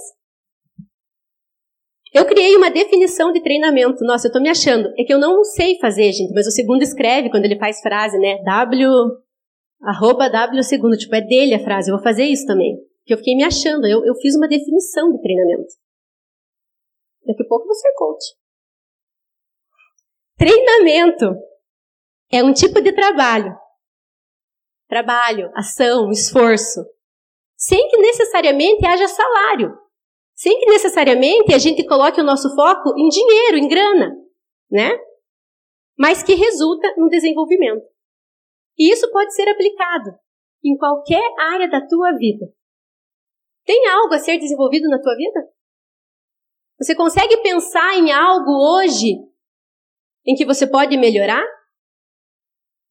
Eu 2.14 2.26
criei 2.26 2.56
uma 2.56 2.72
definição 2.72 3.34
de 3.34 3.44
treinamento. 3.44 4.06
Nossa, 4.06 4.30
eu 4.30 4.32
tô 4.32 4.40
me 4.40 4.48
achando. 4.48 4.88
É 4.98 5.04
que 5.04 5.14
eu 5.14 5.20
não 5.20 5.44
sei 5.44 5.78
fazer, 5.80 6.14
gente, 6.14 6.34
mas 6.34 6.48
o 6.48 6.52
segundo 6.52 6.82
escreve 6.82 7.30
quando 7.30 7.44
ele 7.44 7.60
faz 7.60 7.82
frase, 7.82 8.18
né? 8.18 8.42
W, 8.44 8.90
arroba 9.82 10.30
W 10.30 10.64
segundo. 10.64 10.96
Tipo, 10.96 11.16
é 11.16 11.22
dele 11.22 11.54
a 11.54 11.60
frase. 11.60 11.92
Eu 11.92 11.96
vou 11.96 12.04
fazer 12.04 12.24
isso 12.24 12.46
também. 12.48 12.78
Porque 13.00 13.14
eu 13.14 13.18
fiquei 13.18 13.36
me 13.36 13.44
achando. 13.44 13.86
Eu, 13.86 14.06
eu 14.06 14.16
fiz 14.16 14.36
uma 14.38 14.48
definição 14.48 15.12
de 15.12 15.22
treinamento. 15.22 15.74
Daqui 17.28 17.44
a 17.44 17.48
pouco 17.48 17.74
ser 17.74 17.94
coach. 17.96 18.26
Treinamento 20.38 21.36
é 22.32 22.42
um 22.42 22.54
tipo 22.54 22.82
de 22.82 22.94
trabalho. 22.94 23.54
Trabalho, 24.88 25.52
ação, 25.54 26.10
esforço. 26.10 26.82
Sem 27.60 27.90
que 27.90 27.98
necessariamente 27.98 28.86
haja 28.86 29.08
salário 29.08 29.78
sem 30.40 30.58
que 30.58 30.68
necessariamente 30.68 31.54
a 31.54 31.58
gente 31.58 31.86
coloque 31.86 32.22
o 32.22 32.24
nosso 32.24 32.56
foco 32.56 32.98
em 32.98 33.10
dinheiro, 33.10 33.58
em 33.58 33.68
grana, 33.68 34.16
né? 34.72 34.98
Mas 35.98 36.24
que 36.24 36.34
resulta 36.34 36.96
no 36.96 37.10
desenvolvimento. 37.10 37.86
E 38.78 38.90
isso 38.90 39.12
pode 39.12 39.36
ser 39.36 39.50
aplicado 39.50 40.12
em 40.64 40.78
qualquer 40.78 41.22
área 41.38 41.70
da 41.70 41.86
tua 41.86 42.14
vida. 42.14 42.46
Tem 43.66 43.86
algo 43.90 44.14
a 44.14 44.20
ser 44.20 44.38
desenvolvido 44.38 44.88
na 44.88 44.98
tua 44.98 45.14
vida? 45.18 45.46
Você 46.80 46.96
consegue 46.96 47.36
pensar 47.42 47.98
em 47.98 48.10
algo 48.10 48.52
hoje 48.52 49.18
em 50.26 50.36
que 50.36 50.46
você 50.46 50.66
pode 50.66 50.96
melhorar? 50.96 51.44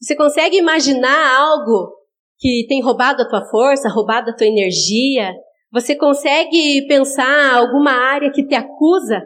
Você 0.02 0.14
consegue 0.14 0.58
imaginar 0.58 1.34
algo 1.34 1.97
que 2.38 2.66
tem 2.68 2.80
roubado 2.80 3.22
a 3.22 3.28
tua 3.28 3.44
força, 3.50 3.88
roubado 3.88 4.30
a 4.30 4.34
tua 4.36 4.46
energia, 4.46 5.34
você 5.70 5.96
consegue 5.96 6.86
pensar 6.86 7.56
alguma 7.56 7.90
área 7.90 8.32
que 8.32 8.46
te 8.46 8.54
acusa? 8.54 9.20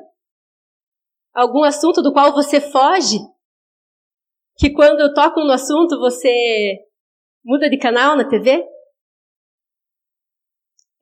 Algum 1.35 1.63
assunto 1.63 2.03
do 2.03 2.13
qual 2.13 2.33
você 2.33 2.61
foge? 2.61 3.19
Que 4.57 4.71
quando 4.71 5.01
eu 5.01 5.13
toco 5.15 5.41
no 5.41 5.53
assunto 5.53 5.99
você 5.99 6.79
muda 7.45 7.69
de 7.69 7.79
canal 7.79 8.17
na 8.17 8.29
TV? 8.29 8.65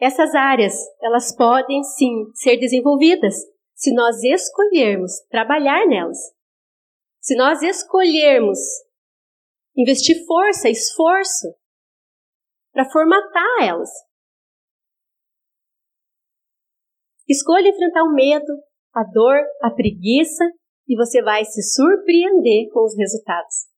Essas 0.00 0.35
áreas, 0.35 0.75
elas 1.00 1.35
podem 1.37 1.83
sim 1.83 2.25
ser 2.35 2.57
desenvolvidas 2.57 3.35
se 3.75 3.95
nós 3.95 4.23
escolhermos 4.23 5.21
trabalhar 5.31 5.87
nelas. 5.87 6.19
Se 7.21 7.37
nós 7.37 7.62
escolhermos 7.62 8.59
investir 9.76 10.25
força, 10.26 10.69
esforço 10.69 11.55
para 12.73 12.89
formatar 12.91 13.62
elas. 13.62 13.91
Escolha 17.29 17.69
enfrentar 17.69 18.03
o 18.03 18.12
medo, 18.12 18.53
a 18.95 19.05
dor, 19.05 19.41
a 19.62 19.71
preguiça 19.71 20.45
e 20.89 20.97
você 20.97 21.23
vai 21.23 21.45
se 21.45 21.62
surpreender 21.62 22.69
com 22.73 22.85
os 22.85 22.97
resultados. 22.97 23.71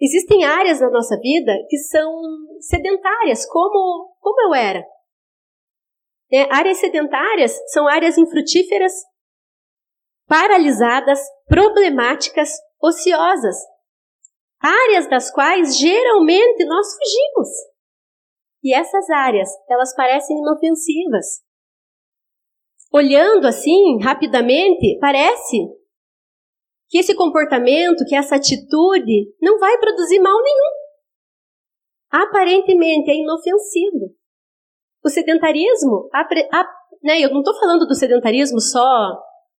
Existem 0.00 0.44
áreas 0.44 0.78
da 0.78 0.88
nossa 0.88 1.18
vida 1.18 1.52
que 1.68 1.76
são 1.76 2.08
sedentárias, 2.60 3.44
como, 3.46 4.14
como 4.20 4.40
eu 4.42 4.54
era. 4.54 4.84
É, 6.30 6.42
áreas 6.54 6.78
sedentárias 6.78 7.58
são 7.72 7.88
áreas 7.88 8.16
infrutíferas, 8.16 8.92
paralisadas, 10.28 11.18
problemáticas, 11.46 12.50
ociosas. 12.80 13.56
Áreas 14.60 15.08
das 15.08 15.30
quais 15.30 15.78
geralmente 15.78 16.64
nós 16.64 16.86
fugimos. 16.94 17.48
E 18.62 18.74
essas 18.74 19.08
áreas, 19.10 19.48
elas 19.68 19.94
parecem 19.94 20.36
inofensivas, 20.38 21.42
olhando 22.92 23.46
assim, 23.46 24.00
rapidamente, 24.02 24.98
parece 25.00 25.58
que 26.88 26.98
esse 26.98 27.14
comportamento, 27.14 28.04
que 28.06 28.16
essa 28.16 28.36
atitude 28.36 29.34
não 29.40 29.58
vai 29.58 29.78
produzir 29.78 30.18
mal 30.20 30.42
nenhum. 30.42 30.78
Aparentemente 32.10 33.10
é 33.10 33.14
inofensivo. 33.14 34.14
O 35.04 35.08
sedentarismo, 35.10 36.08
a, 36.12 36.22
a, 36.22 36.66
né, 37.02 37.20
eu 37.20 37.30
não 37.30 37.40
estou 37.40 37.54
falando 37.60 37.86
do 37.86 37.94
sedentarismo 37.94 38.60
só 38.60 39.12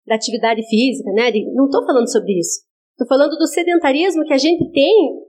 da 0.05 0.15
atividade 0.15 0.61
física, 0.67 1.11
né, 1.11 1.31
não 1.53 1.65
estou 1.65 1.85
falando 1.85 2.11
sobre 2.11 2.39
isso. 2.39 2.67
Estou 2.99 3.07
falando 3.07 3.37
do 3.37 3.47
sedentarismo 3.47 4.25
que 4.25 4.33
a 4.33 4.37
gente 4.37 4.69
tem 4.73 5.23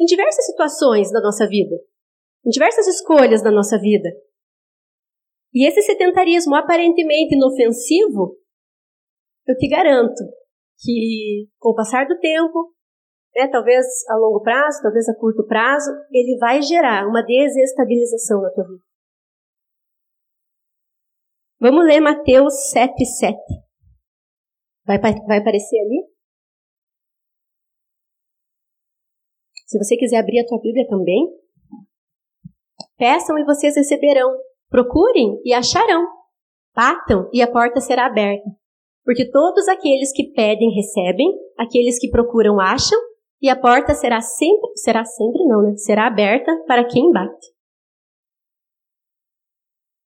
em 0.00 0.06
diversas 0.06 0.46
situações 0.46 1.12
da 1.12 1.20
nossa 1.20 1.46
vida, 1.46 1.76
em 2.46 2.48
diversas 2.48 2.86
escolhas 2.86 3.42
da 3.42 3.50
nossa 3.50 3.78
vida. 3.78 4.08
E 5.52 5.68
esse 5.68 5.82
sedentarismo 5.82 6.54
aparentemente 6.54 7.34
inofensivo, 7.34 8.38
eu 9.46 9.54
te 9.58 9.68
garanto 9.68 10.24
que 10.82 11.50
com 11.58 11.72
o 11.72 11.74
passar 11.74 12.06
do 12.06 12.18
tempo, 12.20 12.74
né, 13.36 13.46
talvez 13.48 13.84
a 14.08 14.16
longo 14.16 14.40
prazo, 14.40 14.80
talvez 14.80 15.06
a 15.10 15.14
curto 15.14 15.46
prazo, 15.46 15.90
ele 16.10 16.38
vai 16.38 16.62
gerar 16.62 17.06
uma 17.06 17.20
desestabilização 17.20 18.40
na 18.40 18.50
tua 18.50 18.64
vida. 18.64 18.84
Vamos 21.60 21.84
ler 21.84 22.00
Mateus 22.00 22.54
7,7. 22.74 23.36
Vai, 24.86 24.98
vai 24.98 25.38
aparecer 25.38 25.78
ali? 25.80 26.17
Se 29.68 29.78
você 29.78 29.98
quiser 29.98 30.16
abrir 30.16 30.40
a 30.40 30.46
tua 30.46 30.58
Bíblia 30.60 30.88
também. 30.88 31.28
Peçam 32.96 33.38
e 33.38 33.44
vocês 33.44 33.76
receberão. 33.76 34.34
Procurem 34.70 35.38
e 35.44 35.52
acharão. 35.52 36.06
Batam 36.74 37.28
e 37.34 37.42
a 37.42 37.52
porta 37.52 37.78
será 37.78 38.06
aberta. 38.06 38.48
Porque 39.04 39.30
todos 39.30 39.68
aqueles 39.68 40.10
que 40.12 40.32
pedem 40.32 40.74
recebem, 40.74 41.28
aqueles 41.58 41.98
que 41.98 42.08
procuram 42.08 42.58
acham, 42.58 42.98
e 43.42 43.48
a 43.48 43.60
porta 43.60 43.94
será 43.94 44.20
sempre, 44.22 44.70
será 44.76 45.04
sempre 45.04 45.44
não, 45.44 45.62
né? 45.62 45.76
Será 45.76 46.06
aberta 46.06 46.50
para 46.66 46.86
quem 46.88 47.12
bate. 47.12 47.46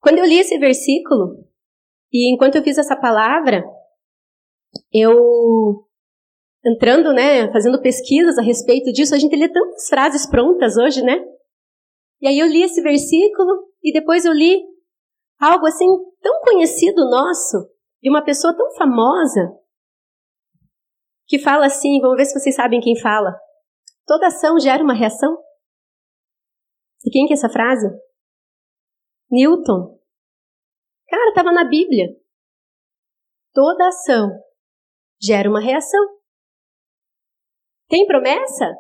Quando 0.00 0.18
eu 0.18 0.24
li 0.24 0.38
esse 0.38 0.58
versículo, 0.58 1.36
e 2.12 2.34
enquanto 2.34 2.56
eu 2.56 2.62
fiz 2.62 2.78
essa 2.78 2.96
palavra, 2.96 3.64
eu 4.92 5.86
entrando, 6.64 7.12
né, 7.12 7.50
fazendo 7.52 7.80
pesquisas 7.80 8.38
a 8.38 8.42
respeito 8.42 8.92
disso, 8.92 9.14
a 9.14 9.18
gente 9.18 9.36
lê 9.36 9.48
tantas 9.48 9.88
frases 9.88 10.28
prontas 10.28 10.76
hoje, 10.76 11.02
né? 11.02 11.24
E 12.20 12.28
aí 12.28 12.38
eu 12.38 12.46
li 12.46 12.62
esse 12.62 12.80
versículo 12.80 13.68
e 13.82 13.92
depois 13.92 14.24
eu 14.24 14.32
li 14.32 14.62
algo 15.40 15.66
assim 15.66 15.86
tão 16.20 16.40
conhecido 16.42 17.10
nosso, 17.10 17.68
de 18.00 18.08
uma 18.08 18.24
pessoa 18.24 18.56
tão 18.56 18.72
famosa, 18.74 19.58
que 21.26 21.38
fala 21.38 21.66
assim, 21.66 22.00
vamos 22.00 22.16
ver 22.16 22.26
se 22.26 22.38
vocês 22.38 22.54
sabem 22.54 22.80
quem 22.80 22.98
fala. 23.00 23.34
Toda 24.06 24.28
ação 24.28 24.58
gera 24.58 24.82
uma 24.82 24.94
reação. 24.94 25.36
E 27.04 27.10
quem 27.10 27.26
que 27.26 27.32
é 27.32 27.36
essa 27.36 27.48
frase? 27.48 27.88
Newton. 29.30 29.98
Cara, 31.08 31.30
estava 31.30 31.50
na 31.50 31.64
Bíblia. 31.64 32.08
Toda 33.52 33.88
ação 33.88 34.30
gera 35.20 35.48
uma 35.48 35.60
reação. 35.60 36.00
Tem 37.92 38.06
promessa? 38.06 38.74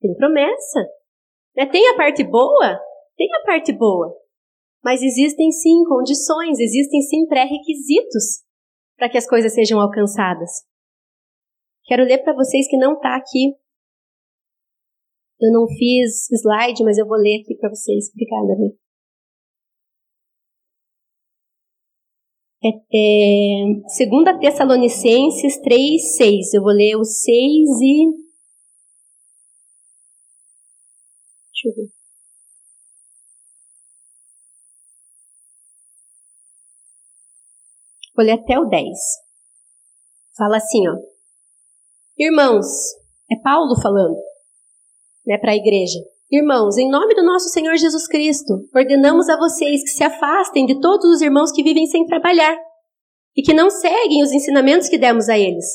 Tem 0.00 0.14
promessa. 0.14 0.80
Né? 1.56 1.66
Tem 1.66 1.84
a 1.88 1.96
parte 1.96 2.22
boa? 2.22 2.78
Tem 3.16 3.26
a 3.34 3.44
parte 3.44 3.72
boa. 3.72 4.16
Mas 4.84 5.02
existem 5.02 5.50
sim 5.50 5.82
condições, 5.82 6.60
existem 6.60 7.00
sim 7.02 7.26
pré-requisitos 7.26 8.44
para 8.96 9.08
que 9.08 9.18
as 9.18 9.28
coisas 9.28 9.52
sejam 9.52 9.80
alcançadas. 9.80 10.62
Quero 11.86 12.04
ler 12.04 12.18
para 12.18 12.34
vocês 12.34 12.68
que 12.68 12.76
não 12.76 12.94
está 12.94 13.16
aqui. 13.16 13.56
Eu 15.40 15.50
não 15.50 15.66
fiz 15.66 16.30
slide, 16.30 16.84
mas 16.84 16.98
eu 16.98 17.06
vou 17.08 17.18
ler 17.18 17.40
aqui 17.40 17.56
para 17.56 17.68
vocês. 17.68 18.10
Obrigada, 18.12 18.54
Rê. 18.54 18.76
É, 22.64 22.68
é, 22.94 24.08
2 24.08 24.38
Tessalonicenses 24.40 25.60
3, 25.62 26.16
6. 26.16 26.54
Eu 26.54 26.62
vou 26.62 26.72
ler 26.72 26.94
o 26.94 27.02
6 27.02 27.28
e. 27.28 28.21
Deixa. 31.62 31.92
Vou 38.14 38.30
até 38.30 38.58
o 38.58 38.66
10. 38.66 38.88
Fala 40.36 40.56
assim, 40.56 40.88
ó. 40.88 40.94
Irmãos, 42.18 42.66
é 43.30 43.36
Paulo 43.42 43.80
falando, 43.80 44.16
né, 45.26 45.38
para 45.38 45.52
a 45.52 45.56
igreja. 45.56 45.98
Irmãos, 46.30 46.76
em 46.78 46.90
nome 46.90 47.14
do 47.14 47.24
nosso 47.24 47.48
Senhor 47.48 47.76
Jesus 47.76 48.06
Cristo, 48.06 48.68
ordenamos 48.74 49.28
a 49.28 49.36
vocês 49.36 49.82
que 49.82 49.90
se 49.90 50.04
afastem 50.04 50.66
de 50.66 50.80
todos 50.80 51.06
os 51.06 51.20
irmãos 51.20 51.52
que 51.52 51.62
vivem 51.62 51.86
sem 51.86 52.06
trabalhar 52.06 52.56
e 53.36 53.42
que 53.42 53.54
não 53.54 53.70
seguem 53.70 54.22
os 54.22 54.32
ensinamentos 54.32 54.88
que 54.88 54.98
demos 54.98 55.28
a 55.28 55.38
eles. 55.38 55.66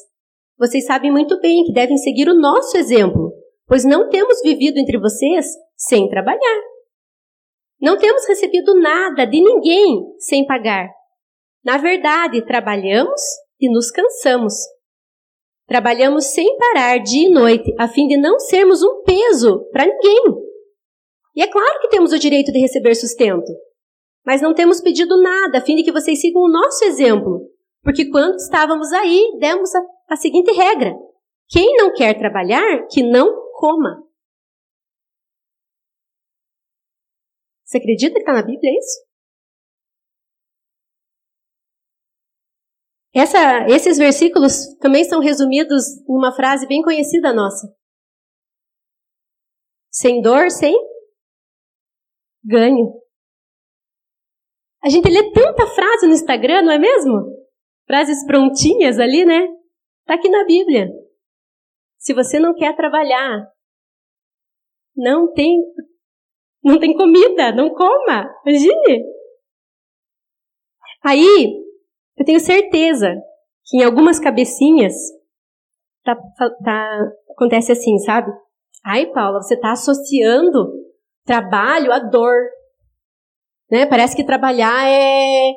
Vocês 0.58 0.86
sabem 0.86 1.12
muito 1.12 1.40
bem 1.40 1.64
que 1.64 1.74
devem 1.74 1.98
seguir 1.98 2.30
o 2.30 2.40
nosso 2.40 2.78
exemplo 2.78 3.27
pois 3.68 3.84
não 3.84 4.10
temos 4.10 4.42
vivido 4.42 4.80
entre 4.80 4.98
vocês 5.00 5.46
sem 5.76 6.08
trabalhar. 6.10 6.62
Não 7.80 7.98
temos 7.98 8.26
recebido 8.28 8.74
nada 8.80 9.26
de 9.26 9.40
ninguém 9.40 10.04
sem 10.20 10.46
pagar. 10.46 10.90
Na 11.64 11.78
verdade, 11.78 12.46
trabalhamos 12.46 13.22
e 13.60 13.70
nos 13.70 13.92
cansamos. 13.92 14.54
Trabalhamos 15.68 16.26
sem 16.26 16.58
parar 16.58 16.98
dia 17.00 17.28
e 17.28 17.32
noite, 17.32 17.76
a 17.78 17.88
fim 17.88 18.08
de 18.08 18.16
não 18.16 18.40
sermos 18.40 18.82
um 18.82 19.04
peso 19.04 19.68
para 19.72 19.86
ninguém. 19.86 20.24
E 21.36 21.42
é 21.42 21.48
claro 21.48 21.82
que 21.82 21.90
temos 21.90 22.14
o 22.14 22.18
direito 22.18 22.52
de 22.52 22.60
receber 22.60 22.96
sustento, 22.96 23.52
mas 24.26 24.42
não 24.42 24.54
temos 24.54 24.82
pedido 24.82 25.22
nada, 25.22 25.58
a 25.58 25.62
fim 25.62 25.76
de 25.76 25.84
que 25.84 25.92
vocês 25.92 26.22
sigam 26.22 26.42
o 26.42 26.52
nosso 26.52 26.86
exemplo. 26.86 27.42
Porque 27.84 28.10
quando 28.10 28.36
estávamos 28.36 28.92
aí, 28.94 29.38
demos 29.40 29.74
a, 29.76 29.82
a 30.10 30.16
seguinte 30.16 30.52
regra: 30.54 30.96
quem 31.50 31.76
não 31.76 31.94
quer 31.94 32.18
trabalhar, 32.18 32.88
que 32.88 33.04
não 33.04 33.30
coma. 33.58 34.04
Você 37.66 37.80
acredita 37.80 38.14
que 38.14 38.20
está 38.20 38.34
na 38.34 38.44
Bíblia 38.44 38.72
isso? 38.78 39.08
Essa, 43.14 43.68
esses 43.68 43.98
versículos 43.98 44.76
também 44.80 45.04
são 45.04 45.20
resumidos 45.20 45.84
em 46.08 46.14
uma 46.16 46.32
frase 46.36 46.68
bem 46.68 46.84
conhecida 46.84 47.34
nossa. 47.34 47.68
Sem 49.92 50.22
dor, 50.22 50.52
sem 50.52 50.76
ganho. 52.46 53.02
A 54.84 54.90
gente 54.90 55.10
lê 55.10 55.32
tanta 55.34 55.66
frase 55.66 56.06
no 56.06 56.14
Instagram, 56.14 56.62
não 56.62 56.72
é 56.72 56.78
mesmo? 56.78 57.36
Frases 57.88 58.24
prontinhas 58.26 59.00
ali, 59.00 59.26
né? 59.26 59.48
Está 60.02 60.14
aqui 60.14 60.30
na 60.30 60.46
Bíblia. 60.46 60.88
Se 62.08 62.14
você 62.14 62.40
não 62.40 62.56
quer 62.56 62.74
trabalhar, 62.74 63.52
não 64.96 65.34
tem 65.34 65.60
não 66.64 66.80
tem 66.80 66.96
comida, 66.96 67.52
não 67.52 67.70
coma. 67.76 68.34
Imagine. 68.46 69.04
Aí, 71.04 71.54
eu 72.16 72.26
tenho 72.26 72.40
certeza 72.40 73.14
que 73.66 73.80
em 73.80 73.84
algumas 73.84 74.22
cabecinhas 74.22 74.94
tá, 76.06 76.16
tá, 76.64 77.12
acontece 77.32 77.74
assim, 77.74 77.98
sabe? 78.00 78.32
Ai, 78.86 79.08
Paula, 79.08 79.42
você 79.42 79.56
está 79.56 79.74
associando 79.74 80.66
trabalho 81.26 81.92
à 81.92 82.00
dor. 82.00 82.38
Né? 83.70 83.86
Parece 83.86 84.16
que 84.16 84.26
trabalhar 84.26 84.88
é, 84.88 85.52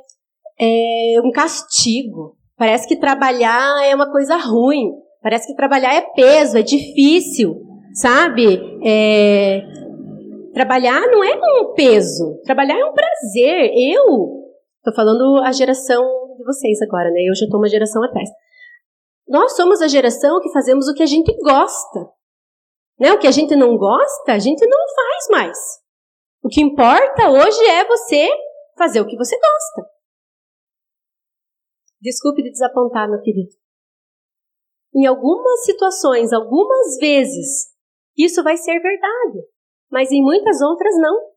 é 0.58 1.20
um 1.22 1.30
castigo. 1.30 2.36
Parece 2.56 2.88
que 2.88 2.98
trabalhar 2.98 3.84
é 3.84 3.94
uma 3.94 4.10
coisa 4.10 4.36
ruim. 4.36 4.90
Parece 5.22 5.46
que 5.46 5.54
trabalhar 5.54 5.94
é 5.94 6.00
peso, 6.00 6.56
é 6.56 6.62
difícil, 6.62 7.60
sabe? 7.94 8.60
É, 8.84 9.62
Trabalhar 10.52 11.00
não 11.02 11.22
é 11.22 11.34
um 11.36 11.74
peso, 11.74 12.40
trabalhar 12.44 12.76
é 12.76 12.84
um 12.84 12.92
prazer. 12.92 13.70
Eu, 13.72 14.50
estou 14.78 14.94
falando 14.94 15.42
a 15.44 15.52
geração 15.52 16.02
de 16.36 16.44
vocês 16.44 16.82
agora, 16.82 17.08
né? 17.10 17.20
Eu 17.20 17.34
já 17.36 17.44
estou 17.44 17.60
uma 17.60 17.68
geração 17.68 18.02
atrás. 18.02 18.28
Nós 19.28 19.54
somos 19.54 19.80
a 19.80 19.86
geração 19.86 20.40
que 20.40 20.52
fazemos 20.52 20.88
o 20.88 20.94
que 20.94 21.04
a 21.04 21.06
gente 21.06 21.32
gosta. 21.40 22.10
Né? 22.98 23.12
O 23.12 23.18
que 23.18 23.28
a 23.28 23.30
gente 23.30 23.54
não 23.54 23.76
gosta, 23.76 24.32
a 24.32 24.38
gente 24.40 24.66
não 24.66 24.78
faz 24.94 25.28
mais. 25.30 25.58
O 26.42 26.48
que 26.48 26.60
importa 26.60 27.30
hoje 27.30 27.64
é 27.66 27.84
você 27.84 28.28
fazer 28.76 29.00
o 29.00 29.06
que 29.06 29.16
você 29.16 29.36
gosta. 29.36 29.90
Desculpe 32.00 32.42
de 32.42 32.50
desapontar, 32.50 33.08
meu 33.08 33.20
querido. 33.20 33.50
Em 34.94 35.06
algumas 35.06 35.64
situações, 35.64 36.32
algumas 36.32 36.96
vezes, 36.98 37.68
isso 38.16 38.42
vai 38.42 38.56
ser 38.56 38.80
verdade 38.80 39.40
mas 39.90 40.12
em 40.12 40.22
muitas 40.22 40.60
outras 40.60 40.94
não. 40.96 41.30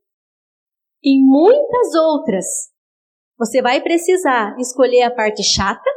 Em 1.03 1.21
muitas 1.25 1.95
outras, 1.95 2.45
você 3.37 3.61
vai 3.61 3.81
precisar 3.81 4.55
escolher 4.59 5.01
a 5.01 5.13
parte 5.13 5.43
chata 5.43 5.89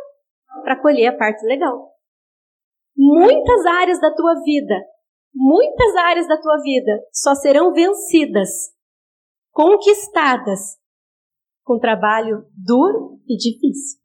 para 0.62 0.80
colher 0.80 1.08
a 1.08 1.16
parte 1.16 1.44
legal. 1.46 1.92
Muitas 2.96 3.66
áreas 3.66 4.00
da 4.00 4.12
tua 4.12 4.42
vida, 4.42 4.74
muitas 5.32 5.94
áreas 5.96 6.26
da 6.26 6.40
tua 6.40 6.56
vida 6.62 6.98
só 7.12 7.34
serão 7.34 7.72
vencidas, 7.72 8.72
conquistadas 9.52 10.78
com 11.62 11.78
trabalho 11.78 12.46
duro 12.56 13.20
e 13.28 13.36
difícil. 13.36 14.00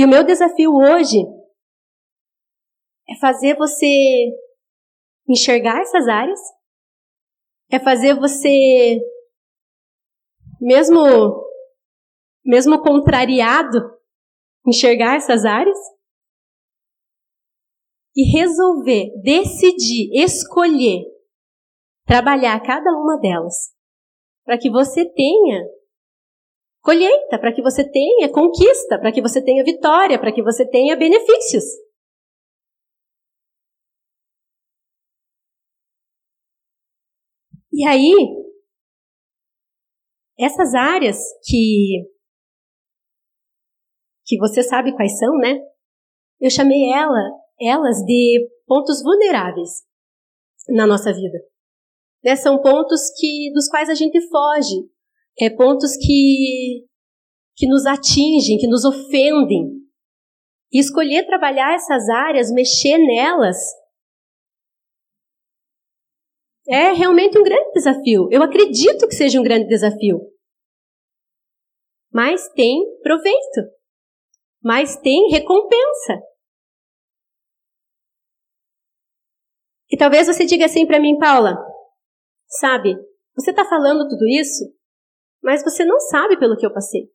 E 0.00 0.04
o 0.06 0.08
meu 0.08 0.24
desafio 0.24 0.72
hoje 0.74 1.18
é 3.06 3.18
fazer 3.20 3.54
você 3.54 4.30
enxergar 5.28 5.78
essas 5.82 6.08
áreas, 6.08 6.40
é 7.70 7.78
fazer 7.78 8.14
você, 8.14 8.98
mesmo, 10.58 11.04
mesmo 12.42 12.82
contrariado, 12.82 13.76
enxergar 14.66 15.16
essas 15.16 15.44
áreas 15.44 15.76
e 18.16 18.38
resolver, 18.38 19.10
decidir, 19.22 20.14
escolher 20.14 21.04
trabalhar 22.06 22.58
cada 22.60 22.90
uma 22.92 23.20
delas 23.20 23.54
para 24.46 24.56
que 24.56 24.70
você 24.70 25.04
tenha 25.04 25.62
colheita, 26.82 27.38
para 27.38 27.52
que 27.54 27.62
você 27.62 27.88
tenha 27.88 28.30
conquista, 28.32 28.98
para 28.98 29.12
que 29.12 29.22
você 29.22 29.42
tenha 29.42 29.64
vitória, 29.64 30.18
para 30.18 30.32
que 30.32 30.42
você 30.42 30.68
tenha 30.68 30.96
benefícios. 30.96 31.64
E 37.72 37.86
aí, 37.86 38.12
essas 40.38 40.74
áreas 40.74 41.18
que 41.44 42.10
que 44.26 44.38
você 44.38 44.62
sabe 44.62 44.94
quais 44.94 45.18
são, 45.18 45.36
né? 45.38 45.58
Eu 46.40 46.50
chamei 46.50 46.92
ela, 46.92 47.18
elas 47.60 47.96
de 48.04 48.48
pontos 48.64 49.02
vulneráveis 49.02 49.84
na 50.68 50.86
nossa 50.86 51.12
vida. 51.12 51.38
Né? 52.24 52.36
São 52.36 52.62
pontos 52.62 53.10
que 53.18 53.52
dos 53.52 53.68
quais 53.68 53.88
a 53.88 53.94
gente 53.94 54.20
foge, 54.28 54.88
é 55.38 55.50
pontos 55.50 55.96
que 55.96 56.86
que 57.56 57.66
nos 57.66 57.84
atingem, 57.84 58.56
que 58.58 58.66
nos 58.66 58.86
ofendem. 58.86 59.80
E 60.72 60.78
escolher 60.78 61.26
trabalhar 61.26 61.74
essas 61.74 62.08
áreas, 62.08 62.50
mexer 62.50 62.96
nelas, 62.96 63.58
é 66.66 66.92
realmente 66.92 67.38
um 67.38 67.42
grande 67.42 67.70
desafio. 67.72 68.28
Eu 68.30 68.42
acredito 68.42 69.06
que 69.06 69.14
seja 69.14 69.38
um 69.38 69.42
grande 69.42 69.66
desafio. 69.66 70.20
Mas 72.12 72.48
tem 72.54 72.80
proveito. 73.02 73.60
Mas 74.62 74.96
tem 74.96 75.28
recompensa. 75.30 76.22
E 79.90 79.96
talvez 79.98 80.28
você 80.28 80.46
diga 80.46 80.66
assim 80.66 80.86
para 80.86 81.00
mim, 81.00 81.18
Paula, 81.18 81.56
sabe, 82.46 82.94
você 83.34 83.50
está 83.50 83.64
falando 83.64 84.08
tudo 84.08 84.24
isso, 84.28 84.72
mas 85.42 85.62
você 85.62 85.84
não 85.84 85.98
sabe 86.00 86.38
pelo 86.38 86.56
que 86.56 86.66
eu 86.66 86.72
passei. 86.72 87.08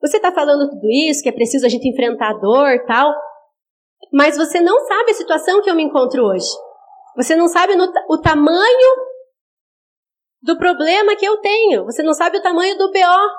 Você 0.00 0.16
está 0.16 0.32
falando 0.32 0.68
tudo 0.68 0.90
isso, 0.90 1.22
que 1.22 1.28
é 1.28 1.32
preciso 1.32 1.64
a 1.64 1.68
gente 1.68 1.88
enfrentar 1.88 2.30
a 2.30 2.38
dor 2.38 2.84
tal, 2.86 3.14
mas 4.12 4.36
você 4.36 4.60
não 4.60 4.78
sabe 4.86 5.12
a 5.12 5.14
situação 5.14 5.62
que 5.62 5.70
eu 5.70 5.74
me 5.74 5.82
encontro 5.82 6.24
hoje. 6.24 6.48
Você 7.16 7.34
não 7.34 7.48
sabe 7.48 7.74
no, 7.76 7.84
o 8.08 8.20
tamanho 8.20 9.14
do 10.42 10.58
problema 10.58 11.16
que 11.16 11.24
eu 11.24 11.40
tenho. 11.40 11.84
Você 11.84 12.02
não 12.02 12.12
sabe 12.12 12.38
o 12.38 12.42
tamanho 12.42 12.76
do 12.76 12.90
BO 12.90 13.30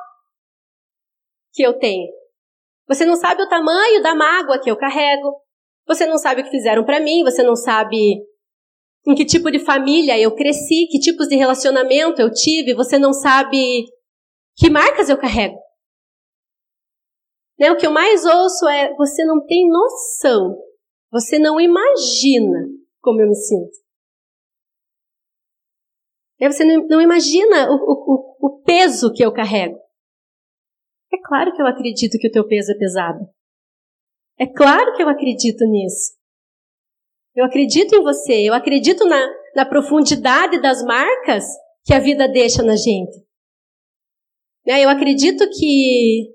que 1.53 1.61
eu 1.61 1.77
tenho. 1.77 2.11
Você 2.87 3.05
não 3.05 3.15
sabe 3.15 3.43
o 3.43 3.49
tamanho 3.49 4.01
da 4.01 4.15
mágoa 4.15 4.59
que 4.59 4.69
eu 4.69 4.77
carrego. 4.77 5.35
Você 5.87 6.05
não 6.05 6.17
sabe 6.17 6.41
o 6.41 6.43
que 6.43 6.49
fizeram 6.49 6.83
para 6.83 6.99
mim. 6.99 7.23
Você 7.23 7.43
não 7.43 7.55
sabe 7.55 8.23
em 9.07 9.13
que 9.13 9.25
tipo 9.25 9.51
de 9.51 9.59
família 9.59 10.19
eu 10.19 10.33
cresci, 10.35 10.87
que 10.89 10.99
tipos 10.99 11.27
de 11.27 11.35
relacionamento 11.35 12.21
eu 12.21 12.31
tive. 12.31 12.73
Você 12.73 12.97
não 12.97 13.13
sabe 13.13 13.85
que 14.55 14.69
marcas 14.69 15.09
eu 15.09 15.17
carrego. 15.17 15.57
Né? 17.59 17.71
O 17.71 17.77
que 17.77 17.85
eu 17.85 17.91
mais 17.91 18.25
ouço 18.25 18.67
é: 18.67 18.93
você 18.95 19.23
não 19.25 19.45
tem 19.45 19.69
noção, 19.69 20.57
você 21.11 21.37
não 21.37 21.59
imagina 21.59 22.67
como 23.01 23.21
eu 23.21 23.27
me 23.27 23.35
sinto. 23.35 23.85
E 26.39 26.51
você 26.51 26.65
não, 26.65 26.85
não 26.87 27.01
imagina 27.01 27.69
o, 27.71 27.75
o, 27.75 28.47
o 28.47 28.61
peso 28.63 29.13
que 29.13 29.23
eu 29.23 29.31
carrego. 29.31 29.79
É 31.13 31.17
claro 31.23 31.53
que 31.53 31.61
eu 31.61 31.67
acredito 31.67 32.17
que 32.19 32.27
o 32.27 32.31
teu 32.31 32.45
peso 32.45 32.71
é 32.71 32.77
pesado. 32.77 33.19
É 34.37 34.45
claro 34.45 34.93
que 34.93 35.01
eu 35.01 35.07
acredito 35.07 35.63
nisso. 35.65 36.13
Eu 37.35 37.43
acredito 37.43 37.93
em 37.93 38.01
você, 38.01 38.47
eu 38.47 38.53
acredito 38.53 39.03
na, 39.05 39.21
na 39.53 39.65
profundidade 39.65 40.61
das 40.61 40.81
marcas 40.83 41.43
que 41.83 41.93
a 41.93 41.99
vida 41.99 42.29
deixa 42.29 42.63
na 42.63 42.77
gente. 42.77 43.25
Né, 44.65 44.83
eu 44.83 44.89
acredito 44.89 45.47
que, 45.49 46.33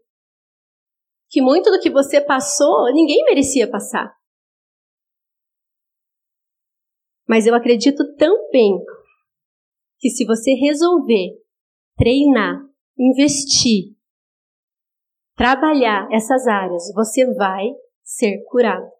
que 1.30 1.40
muito 1.40 1.70
do 1.70 1.80
que 1.80 1.90
você 1.90 2.20
passou, 2.20 2.92
ninguém 2.92 3.24
merecia 3.24 3.68
passar. 3.68 4.14
Mas 7.26 7.46
eu 7.46 7.54
acredito 7.54 8.14
também 8.16 8.78
que 9.98 10.10
se 10.10 10.26
você 10.26 10.52
resolver 10.52 11.30
treinar, 11.96 12.60
investir, 12.98 13.96
trabalhar 15.34 16.08
essas 16.12 16.46
áreas, 16.46 16.92
você 16.94 17.24
vai 17.34 17.68
ser 18.02 18.42
curado. 18.50 18.99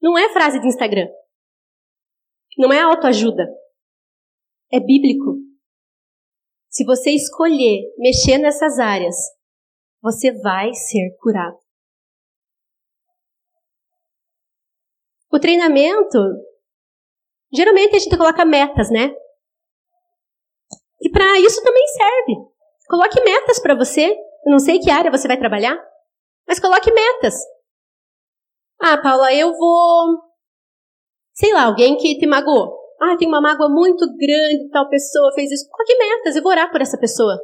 Não 0.00 0.16
é 0.16 0.32
frase 0.32 0.60
de 0.60 0.66
Instagram. 0.66 1.08
Não 2.56 2.72
é 2.72 2.80
autoajuda. 2.80 3.46
É 4.72 4.78
bíblico. 4.78 5.36
Se 6.68 6.84
você 6.84 7.10
escolher 7.10 7.82
mexer 7.98 8.38
nessas 8.38 8.78
áreas, 8.78 9.16
você 10.02 10.32
vai 10.32 10.72
ser 10.74 11.16
curado. 11.20 11.58
O 15.30 15.38
treinamento, 15.38 16.18
geralmente 17.52 17.96
a 17.96 17.98
gente 17.98 18.16
coloca 18.16 18.44
metas, 18.44 18.90
né? 18.90 19.14
E 21.00 21.10
para 21.10 21.38
isso 21.40 21.62
também 21.62 21.86
serve. 21.86 22.48
Coloque 22.88 23.20
metas 23.22 23.60
para 23.60 23.74
você. 23.74 24.10
Eu 24.46 24.52
não 24.52 24.58
sei 24.58 24.78
que 24.78 24.90
área 24.90 25.10
você 25.10 25.28
vai 25.28 25.38
trabalhar, 25.38 25.76
mas 26.46 26.58
coloque 26.58 26.92
metas. 26.92 27.34
Ah, 28.80 28.98
Paula, 28.98 29.32
eu 29.34 29.52
vou. 29.56 30.18
Sei 31.34 31.52
lá, 31.52 31.64
alguém 31.64 31.96
que 31.96 32.18
te 32.18 32.26
magoou. 32.26 32.76
Ah, 33.00 33.16
tem 33.16 33.28
uma 33.28 33.40
mágoa 33.40 33.68
muito 33.68 34.06
grande, 34.16 34.68
tal 34.70 34.88
pessoa 34.88 35.32
fez 35.34 35.50
isso. 35.50 35.68
Coloque 35.70 35.96
metas, 35.96 36.36
eu 36.36 36.42
vou 36.42 36.50
orar 36.50 36.70
por 36.70 36.80
essa 36.80 36.98
pessoa. 36.98 37.38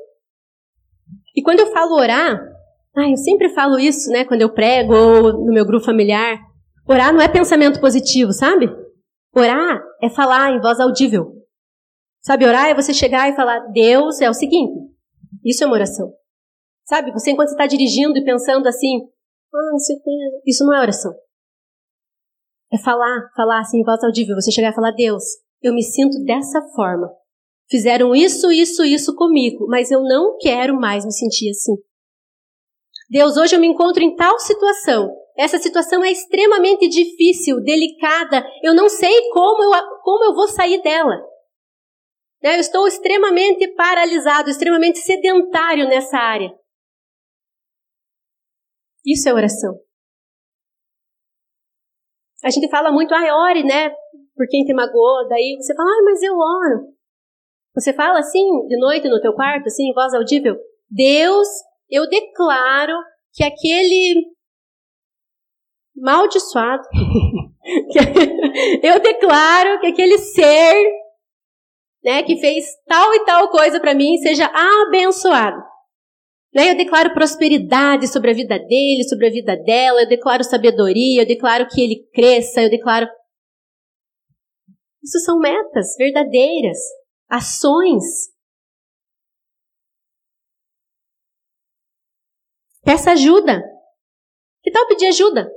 E 1.35 1.43
quando 1.43 1.61
eu 1.61 1.73
falo 1.73 1.95
orar, 1.95 2.41
ah, 2.97 3.11
eu 3.11 3.17
sempre 3.17 3.49
falo 3.49 3.79
isso, 3.79 4.11
né, 4.11 4.25
quando 4.25 4.43
eu 4.43 4.53
prego 4.53 4.95
ou 4.95 5.33
no 5.45 5.53
meu 5.53 5.65
grupo 5.65 5.85
familiar. 5.85 6.39
Orar 6.89 7.13
não 7.13 7.21
é 7.21 7.29
pensamento 7.29 7.81
positivo, 7.81 8.33
sabe? 8.33 8.69
Orar 9.35 9.83
é 10.03 10.09
falar 10.09 10.53
em 10.53 10.61
voz 10.61 10.79
audível. 10.79 11.33
Sabe, 12.21 12.47
orar 12.47 12.69
é 12.69 12.75
você 12.75 12.95
chegar 12.95 13.29
e 13.29 13.37
falar: 13.37 13.59
Deus 13.73 14.21
é 14.21 14.31
o 14.31 14.35
seguinte. 14.35 14.75
Isso 15.45 15.63
é 15.63 15.67
uma 15.67 15.77
oração. 15.77 16.13
Sabe, 16.85 17.13
você 17.13 17.31
enquanto 17.31 17.51
está 17.51 17.67
dirigindo 17.67 18.17
e 18.19 18.25
pensando 18.25 18.67
assim, 18.67 19.09
ah, 19.55 19.77
isso 20.47 20.65
não 20.65 20.75
é 20.75 20.81
oração. 20.81 21.13
É 22.75 22.79
falar, 22.79 23.31
falar 23.37 23.61
assim 23.61 23.79
em 23.79 23.85
voz 23.85 24.03
audível. 24.03 24.35
Você 24.35 24.51
chegar 24.51 24.73
e 24.73 24.75
falar, 24.75 24.91
Deus, 24.91 25.23
eu 25.63 25.73
me 25.73 25.83
sinto 25.83 26.19
dessa 26.25 26.61
forma. 26.75 27.09
Fizeram 27.71 28.17
isso, 28.17 28.51
isso, 28.51 28.85
isso 28.85 29.15
comigo, 29.15 29.69
mas 29.69 29.93
eu 29.93 30.03
não 30.03 30.37
quero 30.39 30.75
mais 30.75 31.05
me 31.05 31.13
sentir 31.13 31.51
assim. 31.51 31.75
Deus, 33.09 33.37
hoje 33.37 33.55
eu 33.55 33.61
me 33.61 33.69
encontro 33.69 34.03
em 34.03 34.17
tal 34.17 34.41
situação. 34.41 35.09
Essa 35.39 35.57
situação 35.59 36.05
é 36.05 36.11
extremamente 36.11 36.89
difícil, 36.89 37.61
delicada. 37.63 38.45
Eu 38.61 38.75
não 38.75 38.89
sei 38.89 39.31
como 39.31 39.63
eu, 39.63 39.71
como 40.03 40.25
eu 40.25 40.35
vou 40.35 40.49
sair 40.49 40.83
dela. 40.83 41.15
Né, 42.43 42.57
eu 42.57 42.61
estou 42.61 42.89
extremamente 42.89 43.69
paralisado, 43.75 44.51
extremamente 44.51 44.99
sedentário 44.99 45.89
nessa 45.89 46.19
área. 46.19 46.53
Isso 49.07 49.29
é 49.29 49.33
oração. 49.33 49.84
A 52.45 52.51
gente 52.51 52.69
fala 52.69 52.93
muito, 52.93 53.15
ai, 53.15 53.31
ore, 53.31 53.65
né? 53.65 53.91
Por 54.37 54.47
quem 54.49 54.65
te 54.65 54.75
magoou. 54.75 55.27
Daí 55.29 55.57
você 55.59 55.75
fala, 55.75 55.89
ai, 55.91 56.03
mas 56.05 56.23
eu 56.23 56.35
oro. 56.35 56.95
Você 57.75 57.93
fala 57.93 58.19
assim, 58.19 58.45
de 58.69 58.79
noite 58.79 59.09
no 59.09 59.21
teu 59.21 59.33
quarto, 59.33 59.67
assim, 59.67 59.89
em 59.89 59.95
voz 59.95 60.13
audível. 60.15 60.57
Deus, 60.91 61.49
eu 61.91 62.09
declaro 62.09 62.95
que 63.33 63.43
aquele 63.43 64.27
maldiçoado, 65.97 66.83
eu 68.83 69.01
declaro 69.01 69.81
que 69.81 69.87
aquele 69.87 70.19
ser, 70.19 70.75
né, 72.05 72.23
que 72.23 72.37
fez 72.37 72.65
tal 72.87 73.15
e 73.15 73.25
tal 73.25 73.49
coisa 73.49 73.81
para 73.81 73.95
mim, 73.95 74.17
seja 74.19 74.47
abençoado. 74.47 75.63
Né? 76.55 76.71
Eu 76.71 76.77
declaro 76.77 77.13
prosperidade 77.13 78.07
sobre 78.07 78.31
a 78.31 78.35
vida 78.35 78.57
dele, 78.59 79.03
sobre 79.09 79.27
a 79.27 79.31
vida 79.31 79.57
dela, 79.57 80.03
eu 80.03 80.09
declaro 80.09 80.45
sabedoria, 80.45 81.23
eu 81.23 81.27
declaro 81.27 81.67
que 81.67 81.83
ele 81.83 82.09
cresça, 82.15 82.63
eu 82.63 82.71
declaro. 82.71 83.09
Isso 85.03 85.19
são 85.19 85.39
metas 85.39 85.97
verdadeiras, 85.99 86.79
ações. 87.29 88.05
Peça 92.85 93.13
ajuda. 93.13 93.61
Que 94.63 94.71
tal 94.71 94.87
pedir 94.87 95.09
ajuda? 95.09 95.51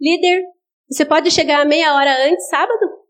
Líder, 0.00 0.42
você 0.90 1.06
pode 1.06 1.30
chegar 1.30 1.64
meia 1.64 1.94
hora 1.94 2.28
antes, 2.28 2.48
sábado? 2.48 3.06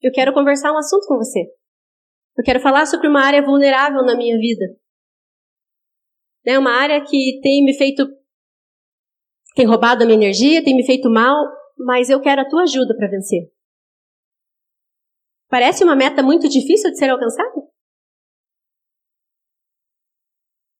Eu 0.00 0.10
quero 0.12 0.32
conversar 0.32 0.72
um 0.72 0.78
assunto 0.78 1.06
com 1.06 1.16
você. 1.16 1.40
Eu 2.36 2.44
quero 2.44 2.60
falar 2.60 2.86
sobre 2.86 3.06
uma 3.08 3.22
área 3.22 3.44
vulnerável 3.44 4.02
na 4.04 4.16
minha 4.16 4.36
vida 4.38 4.64
né? 6.46 6.58
Uma 6.58 6.70
área 6.70 7.02
que 7.04 7.40
tem 7.42 7.64
me 7.64 7.74
feito, 7.74 8.06
tem 9.54 9.66
roubado 9.66 10.02
a 10.02 10.06
minha 10.06 10.16
energia, 10.16 10.62
tem 10.62 10.76
me 10.76 10.86
feito 10.86 11.10
mal, 11.10 11.36
mas 11.76 12.08
eu 12.08 12.20
quero 12.20 12.42
a 12.42 12.48
tua 12.48 12.62
ajuda 12.62 12.96
para 12.96 13.08
vencer. 13.08 13.50
Parece 15.48 15.84
uma 15.84 15.96
meta 15.96 16.22
muito 16.22 16.48
difícil 16.48 16.90
de 16.90 16.98
ser 16.98 17.10
alcançada? 17.10 17.66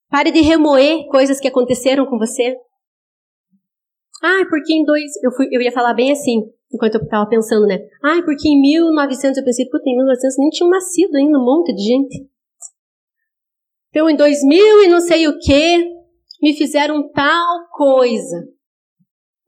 Pare 0.09 0.31
de 0.31 0.40
remoer 0.40 1.07
coisas 1.09 1.40
que 1.40 1.48
aconteceram 1.48 2.07
com 2.07 2.18
você. 2.18 2.57
Ah, 4.22 4.44
porque 4.48 4.72
em 4.72 4.85
dois. 4.85 5.05
Eu, 5.22 5.31
fui, 5.33 5.48
eu 5.52 5.61
ia 5.61 5.72
falar 5.72 5.94
bem 5.94 6.11
assim, 6.11 6.50
enquanto 6.72 6.94
eu 6.94 7.02
estava 7.02 7.29
pensando, 7.29 7.66
né? 7.66 7.79
Ah, 8.02 8.22
porque 8.24 8.48
em 8.48 8.61
1900 8.61 9.38
eu 9.38 9.44
pensei, 9.44 9.68
puta, 9.68 9.88
em 9.88 9.96
1900 9.96 10.38
nem 10.38 10.48
tinha 10.50 10.68
nascido 10.68 11.16
ainda 11.16 11.38
um 11.38 11.44
monte 11.44 11.74
de 11.74 11.83
gente. 11.83 12.29
Então, 13.96 14.11
em 14.11 14.14
2000 14.14 14.82
e 14.82 14.88
não 14.88 15.00
sei 15.00 15.26
o 15.26 15.38
que, 15.38 15.78
me 16.42 16.54
fizeram 16.54 17.11
tal 17.12 17.66
coisa. 17.70 18.46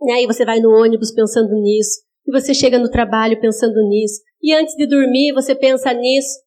E 0.01 0.11
aí 0.11 0.27
você 0.27 0.43
vai 0.43 0.59
no 0.59 0.71
ônibus 0.71 1.13
pensando 1.13 1.53
nisso, 1.61 2.01
e 2.27 2.33
você 2.33 2.55
chega 2.55 2.79
no 2.79 2.91
trabalho 2.91 3.39
pensando 3.39 3.79
nisso, 3.87 4.23
e 4.43 4.55
antes 4.55 4.75
de 4.75 4.87
dormir 4.87 5.35
você 5.35 5.55
pensa 5.55 5.93
nisso. 5.93 6.41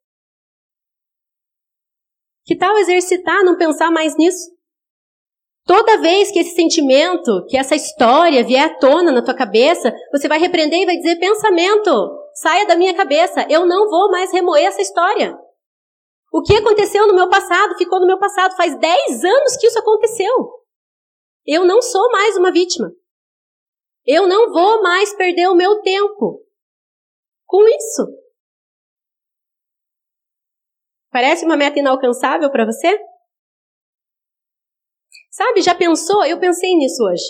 Que 2.43 2.55
tal 2.55 2.75
exercitar, 2.79 3.43
não 3.43 3.55
pensar 3.55 3.91
mais 3.91 4.17
nisso? 4.17 4.49
Toda 5.63 6.01
vez 6.01 6.31
que 6.31 6.39
esse 6.39 6.55
sentimento, 6.55 7.45
que 7.47 7.55
essa 7.55 7.75
história 7.75 8.43
vier 8.43 8.65
à 8.65 8.79
tona 8.79 9.11
na 9.11 9.23
tua 9.23 9.35
cabeça, 9.35 9.93
você 10.11 10.27
vai 10.27 10.39
repreender 10.39 10.79
e 10.79 10.85
vai 10.87 10.97
dizer: 10.97 11.19
pensamento, 11.19 11.91
saia 12.33 12.65
da 12.65 12.75
minha 12.75 12.95
cabeça, 12.95 13.45
eu 13.47 13.67
não 13.67 13.87
vou 13.87 14.09
mais 14.09 14.33
remoer 14.33 14.65
essa 14.65 14.81
história. 14.81 15.37
O 16.31 16.41
que 16.41 16.55
aconteceu 16.55 17.05
no 17.07 17.13
meu 17.13 17.29
passado 17.29 17.77
ficou 17.77 17.99
no 17.99 18.07
meu 18.07 18.17
passado. 18.17 18.55
Faz 18.55 18.79
10 18.79 19.23
anos 19.23 19.57
que 19.57 19.67
isso 19.67 19.77
aconteceu. 19.77 20.65
Eu 21.45 21.65
não 21.65 21.81
sou 21.81 22.09
mais 22.11 22.37
uma 22.37 22.51
vítima. 22.51 22.89
Eu 24.05 24.27
não 24.27 24.51
vou 24.51 24.81
mais 24.81 25.13
perder 25.13 25.47
o 25.49 25.55
meu 25.55 25.81
tempo 25.81 26.41
com 27.45 27.67
isso. 27.67 28.07
Parece 31.11 31.43
uma 31.43 31.57
meta 31.57 31.79
inalcançável 31.79 32.49
para 32.49 32.65
você? 32.65 32.97
Sabe, 35.29 35.61
já 35.61 35.75
pensou? 35.75 36.25
Eu 36.25 36.39
pensei 36.39 36.75
nisso 36.77 37.03
hoje. 37.03 37.25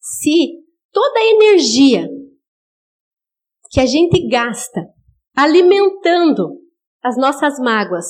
Se 0.00 0.64
toda 0.90 1.18
a 1.18 1.26
energia 1.26 2.08
que 3.70 3.80
a 3.80 3.86
gente 3.86 4.26
gasta 4.28 4.80
alimentando 5.36 6.60
as 7.02 7.16
nossas 7.16 7.58
mágoas, 7.58 8.06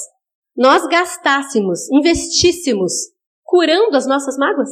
nós 0.57 0.87
gastássemos, 0.87 1.90
investíssemos 1.90 2.92
curando 3.42 3.96
as 3.96 4.07
nossas 4.07 4.37
mágoas? 4.37 4.68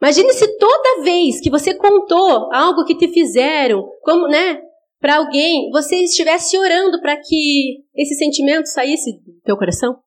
Imagine 0.00 0.32
se 0.32 0.58
toda 0.58 1.02
vez 1.02 1.40
que 1.40 1.50
você 1.50 1.74
contou 1.74 2.52
algo 2.52 2.84
que 2.84 2.96
te 2.96 3.06
fizeram, 3.08 3.88
como, 4.02 4.26
né, 4.26 4.60
para 5.00 5.16
alguém, 5.16 5.70
você 5.70 5.96
estivesse 5.96 6.58
orando 6.58 7.00
para 7.00 7.16
que 7.16 7.84
esse 7.94 8.14
sentimento 8.16 8.66
saísse 8.66 9.12
do 9.20 9.40
teu 9.44 9.56
coração? 9.56 10.00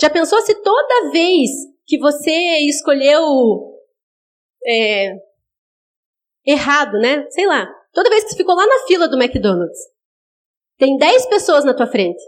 Já 0.00 0.10
pensou 0.10 0.40
se 0.42 0.54
toda 0.62 1.10
vez 1.10 1.50
que 1.86 1.98
você 1.98 2.58
escolheu 2.68 3.24
é, 4.64 5.12
errado, 6.46 6.98
né? 6.98 7.26
Sei 7.30 7.46
lá, 7.46 7.66
toda 7.92 8.10
vez 8.10 8.24
que 8.24 8.30
você 8.30 8.36
ficou 8.36 8.54
lá 8.54 8.66
na 8.66 8.86
fila 8.86 9.08
do 9.08 9.20
McDonald's, 9.20 9.78
tem 10.78 10.96
10 10.96 11.26
pessoas 11.26 11.64
na 11.64 11.74
tua 11.74 11.88
frente. 11.88 12.22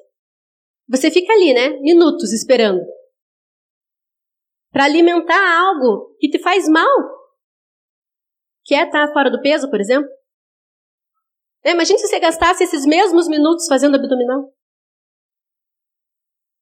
Você 0.88 1.10
fica 1.10 1.32
ali, 1.32 1.54
né? 1.54 1.70
Minutos 1.80 2.32
esperando. 2.32 2.80
Para 4.72 4.84
alimentar 4.84 5.58
algo 5.60 6.16
que 6.18 6.28
te 6.28 6.38
faz 6.40 6.68
mal. 6.68 6.88
Que 8.64 8.74
é 8.74 8.84
estar 8.84 9.12
fora 9.12 9.30
do 9.30 9.40
peso, 9.40 9.70
por 9.70 9.80
exemplo. 9.80 10.10
É, 11.64 11.70
imagine 11.70 11.98
se 11.98 12.08
você 12.08 12.18
gastasse 12.18 12.64
esses 12.64 12.84
mesmos 12.84 13.28
minutos 13.28 13.66
fazendo 13.68 13.96
abdominal. 13.96 14.52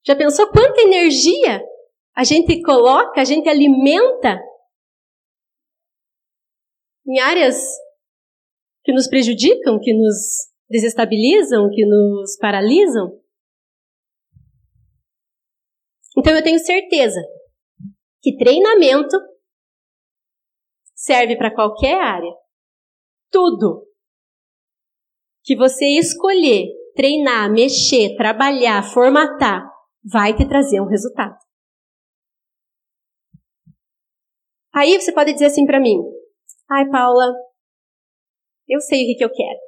Já 0.07 0.14
pensou 0.14 0.51
quanta 0.51 0.81
energia 0.83 1.62
a 2.14 2.24
gente 2.24 2.61
coloca, 2.62 3.20
a 3.20 3.24
gente 3.24 3.48
alimenta 3.48 4.42
em 7.07 7.18
áreas 7.20 7.57
que 8.85 8.92
nos 8.92 9.07
prejudicam, 9.07 9.79
que 9.81 9.94
nos 9.94 10.48
desestabilizam, 10.69 11.71
que 11.71 11.85
nos 11.87 12.37
paralisam? 12.39 13.19
Então 16.17 16.35
eu 16.37 16.43
tenho 16.43 16.59
certeza 16.59 17.21
que 18.21 18.37
treinamento 18.37 19.17
serve 20.95 21.37
para 21.37 21.55
qualquer 21.55 22.01
área. 22.01 22.33
Tudo 23.31 23.87
que 25.45 25.57
você 25.57 25.85
escolher, 25.99 26.67
treinar, 26.95 27.51
mexer, 27.51 28.17
trabalhar, 28.17 28.83
formatar, 28.83 29.63
vai 30.05 30.37
te 30.37 30.47
trazer 30.47 30.81
um 30.81 30.89
resultado. 30.89 31.39
Aí 34.75 35.01
você 35.01 35.13
pode 35.13 35.33
dizer 35.33 35.47
assim 35.47 35.65
para 35.65 35.81
mim: 35.81 35.97
Ai, 36.71 36.89
Paula, 36.91 37.33
eu 38.69 38.81
sei 38.81 39.05
o 39.05 39.07
que, 39.07 39.15
que 39.15 39.25
eu 39.25 39.33
quero. 39.33 39.68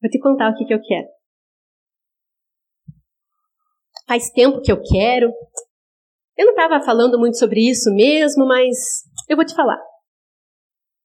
Vou 0.00 0.10
te 0.10 0.18
contar 0.20 0.50
o 0.50 0.54
que, 0.54 0.64
que 0.64 0.74
eu 0.74 0.80
quero. 0.80 1.08
Faz 4.06 4.30
tempo 4.30 4.62
que 4.62 4.72
eu 4.72 4.80
quero. 4.80 5.30
Eu 6.36 6.46
não 6.46 6.52
estava 6.52 6.84
falando 6.84 7.18
muito 7.18 7.36
sobre 7.36 7.68
isso 7.68 7.92
mesmo, 7.92 8.46
mas 8.46 9.04
eu 9.28 9.36
vou 9.36 9.44
te 9.44 9.54
falar. 9.54 9.78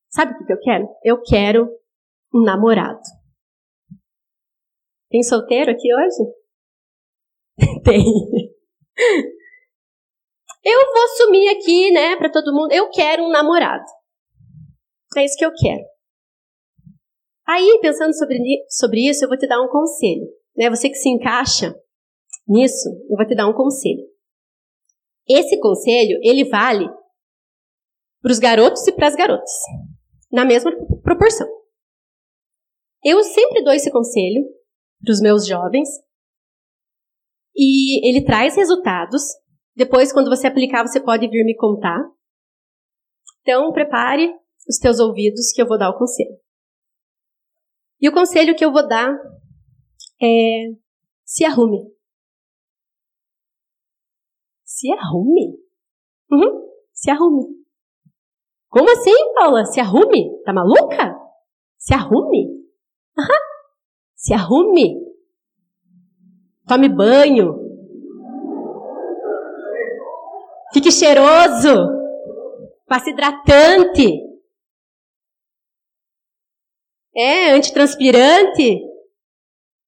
Sabe 0.10 0.34
o 0.34 0.38
que, 0.38 0.46
que 0.46 0.54
eu 0.54 0.60
quero? 0.60 0.88
Eu 1.04 1.22
quero 1.22 1.68
um 2.34 2.44
namorado. 2.44 3.02
Tem 5.10 5.24
solteiro 5.24 5.72
aqui 5.72 5.90
hoje? 5.94 6.34
Tem. 7.84 8.04
Eu 10.64 10.80
vou 10.94 11.08
sumir 11.18 11.50
aqui, 11.50 11.92
né, 11.92 12.16
para 12.16 12.32
todo 12.32 12.54
mundo. 12.54 12.72
Eu 12.72 12.90
quero 12.90 13.24
um 13.24 13.30
namorado. 13.30 13.84
É 15.18 15.26
isso 15.26 15.38
que 15.38 15.46
eu 15.46 15.52
quero. 15.54 15.93
Aí, 17.48 17.80
pensando 17.82 18.14
sobre, 18.16 18.38
sobre 18.70 19.10
isso, 19.10 19.26
eu 19.26 19.30
vou 19.30 19.38
te 19.38 19.48
dar 19.48 19.62
um 19.62 19.70
conselho. 19.70 20.28
Né? 20.56 20.70
Você 20.70 20.90
que 20.90 20.96
se 20.96 21.10
encaixa 21.10 21.76
nisso, 22.48 22.90
eu 23.10 23.18
vou 23.18 23.28
te 23.28 23.36
dar 23.36 23.48
um 23.48 23.54
conselho. 23.54 24.04
Esse 25.28 25.60
conselho, 25.60 26.20
ele 26.22 26.46
vale 26.46 26.86
para 28.22 28.32
os 28.32 28.40
garotos 28.40 28.88
e 28.88 28.92
para 28.94 29.08
as 29.08 29.16
garotas, 29.16 29.52
na 30.32 30.46
mesma 30.46 30.72
proporção. 31.02 31.48
Eu 33.04 33.22
sempre 33.24 33.62
dou 33.64 33.74
esse 33.74 33.92
conselho 33.92 34.46
para 35.04 35.12
os 35.12 35.22
meus 35.22 35.46
jovens. 35.46 35.90
E 37.56 38.08
ele 38.08 38.24
traz 38.24 38.56
resultados. 38.56 39.22
Depois, 39.76 40.14
quando 40.14 40.30
você 40.30 40.48
aplicar, 40.48 40.88
você 40.88 41.02
pode 41.02 41.28
vir 41.28 41.44
me 41.44 41.56
contar. 41.56 42.00
Então, 43.42 43.72
prepare 43.74 44.34
os 44.68 44.78
teus 44.78 45.00
ouvidos 45.00 45.52
que 45.52 45.62
eu 45.62 45.68
vou 45.68 45.78
dar 45.78 45.90
o 45.90 45.98
conselho. 45.98 46.38
E 48.04 48.10
o 48.10 48.12
conselho 48.12 48.54
que 48.54 48.66
eu 48.66 48.74
vou 48.74 48.86
dar 48.86 49.18
é 50.22 50.74
se 51.24 51.46
arrume. 51.46 51.90
Se 54.66 54.92
arrume? 54.92 55.58
Uhum, 56.30 56.68
se 56.92 57.10
arrume. 57.10 57.46
Como 58.68 58.92
assim, 58.92 59.14
Paula? 59.36 59.64
Se 59.64 59.80
arrume? 59.80 60.38
Tá 60.44 60.52
maluca? 60.52 61.18
Se 61.78 61.94
arrume? 61.94 62.68
Aham. 63.18 63.40
Se 64.16 64.34
arrume. 64.34 65.02
Tome 66.68 66.90
banho. 66.90 67.56
Fique 70.74 70.92
cheiroso. 70.92 71.88
Passe 72.86 73.12
hidratante. 73.12 74.33
É, 77.16 77.52
antitranspirante. 77.52 78.82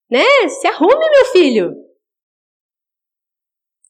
Né? 0.09 0.25
Se 0.49 0.67
arrume, 0.67 1.09
meu 1.09 1.25
filho. 1.31 1.85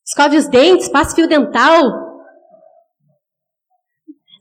Escove 0.06 0.38
os 0.38 0.48
dentes, 0.48 0.88
passe 0.88 1.16
fio 1.16 1.28
dental. 1.28 1.84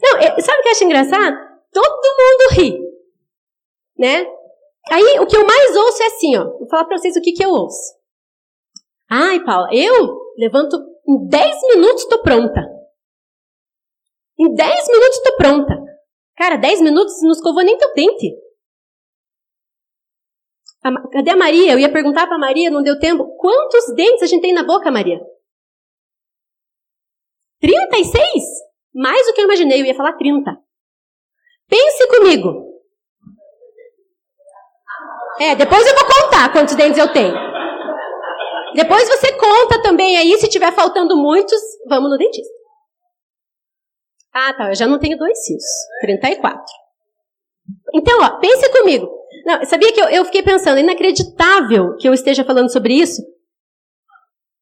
Não, 0.02 0.18
é, 0.18 0.40
sabe 0.40 0.58
o 0.58 0.62
que 0.62 0.68
eu 0.68 0.72
acho 0.72 0.84
engraçado? 0.84 1.36
Todo 1.72 2.16
mundo 2.18 2.60
ri. 2.60 2.78
Né? 3.98 4.26
Aí, 4.90 5.18
o 5.18 5.26
que 5.26 5.36
eu 5.36 5.46
mais 5.46 5.76
ouço 5.76 6.02
é 6.02 6.06
assim, 6.06 6.36
ó. 6.36 6.44
Vou 6.58 6.68
falar 6.68 6.84
pra 6.84 6.98
vocês 6.98 7.16
o 7.16 7.20
que, 7.20 7.32
que 7.32 7.44
eu 7.44 7.50
ouço. 7.50 7.94
Ai, 9.10 9.42
Paula, 9.42 9.68
eu 9.72 10.20
levanto 10.36 10.76
em 11.08 11.26
10 11.26 11.60
minutos, 11.74 12.04
tô 12.06 12.22
pronta. 12.22 12.60
Em 14.38 14.52
10 14.52 14.88
minutos, 14.88 15.22
tô 15.22 15.36
pronta. 15.36 15.74
Cara, 16.36 16.56
10 16.56 16.80
minutos 16.82 17.22
não 17.22 17.30
escovou 17.30 17.62
nem 17.62 17.78
teu 17.78 17.94
dente. 17.94 18.43
A, 20.84 21.08
cadê 21.08 21.30
a 21.30 21.36
Maria? 21.36 21.72
Eu 21.72 21.78
ia 21.78 21.90
perguntar 21.90 22.26
pra 22.26 22.38
Maria, 22.38 22.70
não 22.70 22.82
deu 22.82 22.98
tempo. 22.98 23.36
Quantos 23.38 23.94
dentes 23.94 24.22
a 24.22 24.26
gente 24.26 24.42
tem 24.42 24.52
na 24.52 24.62
boca, 24.62 24.90
Maria? 24.90 25.18
36? 27.60 28.22
Mais 28.94 29.26
do 29.26 29.32
que 29.32 29.40
eu 29.40 29.46
imaginei, 29.46 29.80
eu 29.80 29.86
ia 29.86 29.94
falar 29.94 30.12
30. 30.12 30.54
Pense 31.66 32.08
comigo. 32.08 32.74
É, 35.40 35.54
depois 35.56 35.84
eu 35.86 35.94
vou 35.94 36.04
contar 36.06 36.52
quantos 36.52 36.76
dentes 36.76 36.98
eu 36.98 37.10
tenho. 37.12 37.34
Depois 38.74 39.08
você 39.08 39.32
conta 39.32 39.82
também 39.82 40.18
aí, 40.18 40.36
se 40.38 40.48
tiver 40.48 40.72
faltando 40.72 41.16
muitos, 41.16 41.60
vamos 41.88 42.10
no 42.10 42.18
dentista. 42.18 42.52
Ah, 44.32 44.52
tá, 44.52 44.68
eu 44.68 44.74
já 44.74 44.86
não 44.86 44.98
tenho 44.98 45.16
dois 45.16 45.46
fios. 45.46 45.64
34. 46.02 46.60
Então, 47.94 48.20
ó, 48.20 48.38
pense 48.40 48.70
comigo. 48.70 49.08
Não, 49.44 49.64
sabia 49.64 49.92
que 49.92 50.00
eu, 50.00 50.08
eu 50.08 50.24
fiquei 50.24 50.42
pensando, 50.42 50.78
inacreditável 50.78 51.96
que 51.96 52.08
eu 52.08 52.14
esteja 52.14 52.44
falando 52.44 52.72
sobre 52.72 52.94
isso, 52.94 53.22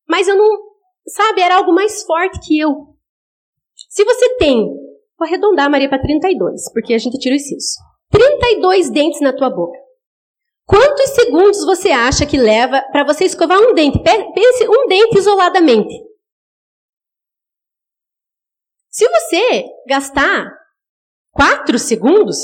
mas 0.08 0.26
eu 0.26 0.36
não, 0.36 0.58
sabe, 1.06 1.40
era 1.40 1.56
algo 1.56 1.72
mais 1.72 2.02
forte 2.02 2.40
que 2.46 2.58
eu. 2.58 2.96
Se 3.88 4.04
você 4.04 4.36
tem, 4.36 4.66
vou 5.18 5.26
arredondar, 5.26 5.70
Maria, 5.70 5.88
para 5.88 6.02
32, 6.02 6.72
porque 6.72 6.94
a 6.94 6.98
gente 6.98 7.18
tira 7.18 7.36
os 7.36 7.42
fios. 7.42 7.76
32 8.10 8.90
dentes 8.90 9.20
na 9.20 9.32
tua 9.34 9.48
boca. 9.48 9.78
Quantos 10.66 11.10
segundos 11.10 11.64
você 11.64 11.90
acha 11.90 12.26
que 12.26 12.36
leva 12.36 12.82
para 12.92 13.04
você 13.04 13.24
escovar 13.24 13.58
um 13.58 13.74
dente? 13.74 14.02
Pense 14.02 14.68
um 14.68 14.86
dente 14.86 15.18
isoladamente. 15.18 15.94
Se 18.90 19.08
você 19.08 19.64
gastar 19.88 20.46
4 21.32 21.78
segundos 21.78 22.38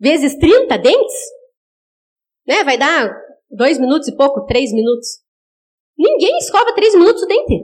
vezes 0.00 0.36
30 0.38 0.78
dentes, 0.78 1.14
né, 2.46 2.64
vai 2.64 2.78
dar 2.78 3.14
2 3.50 3.78
minutos 3.78 4.08
e 4.08 4.16
pouco, 4.16 4.46
3 4.46 4.72
minutos. 4.72 5.08
Ninguém 5.96 6.38
escova 6.38 6.74
3 6.74 6.94
minutos 6.94 7.22
o 7.22 7.26
dente. 7.26 7.62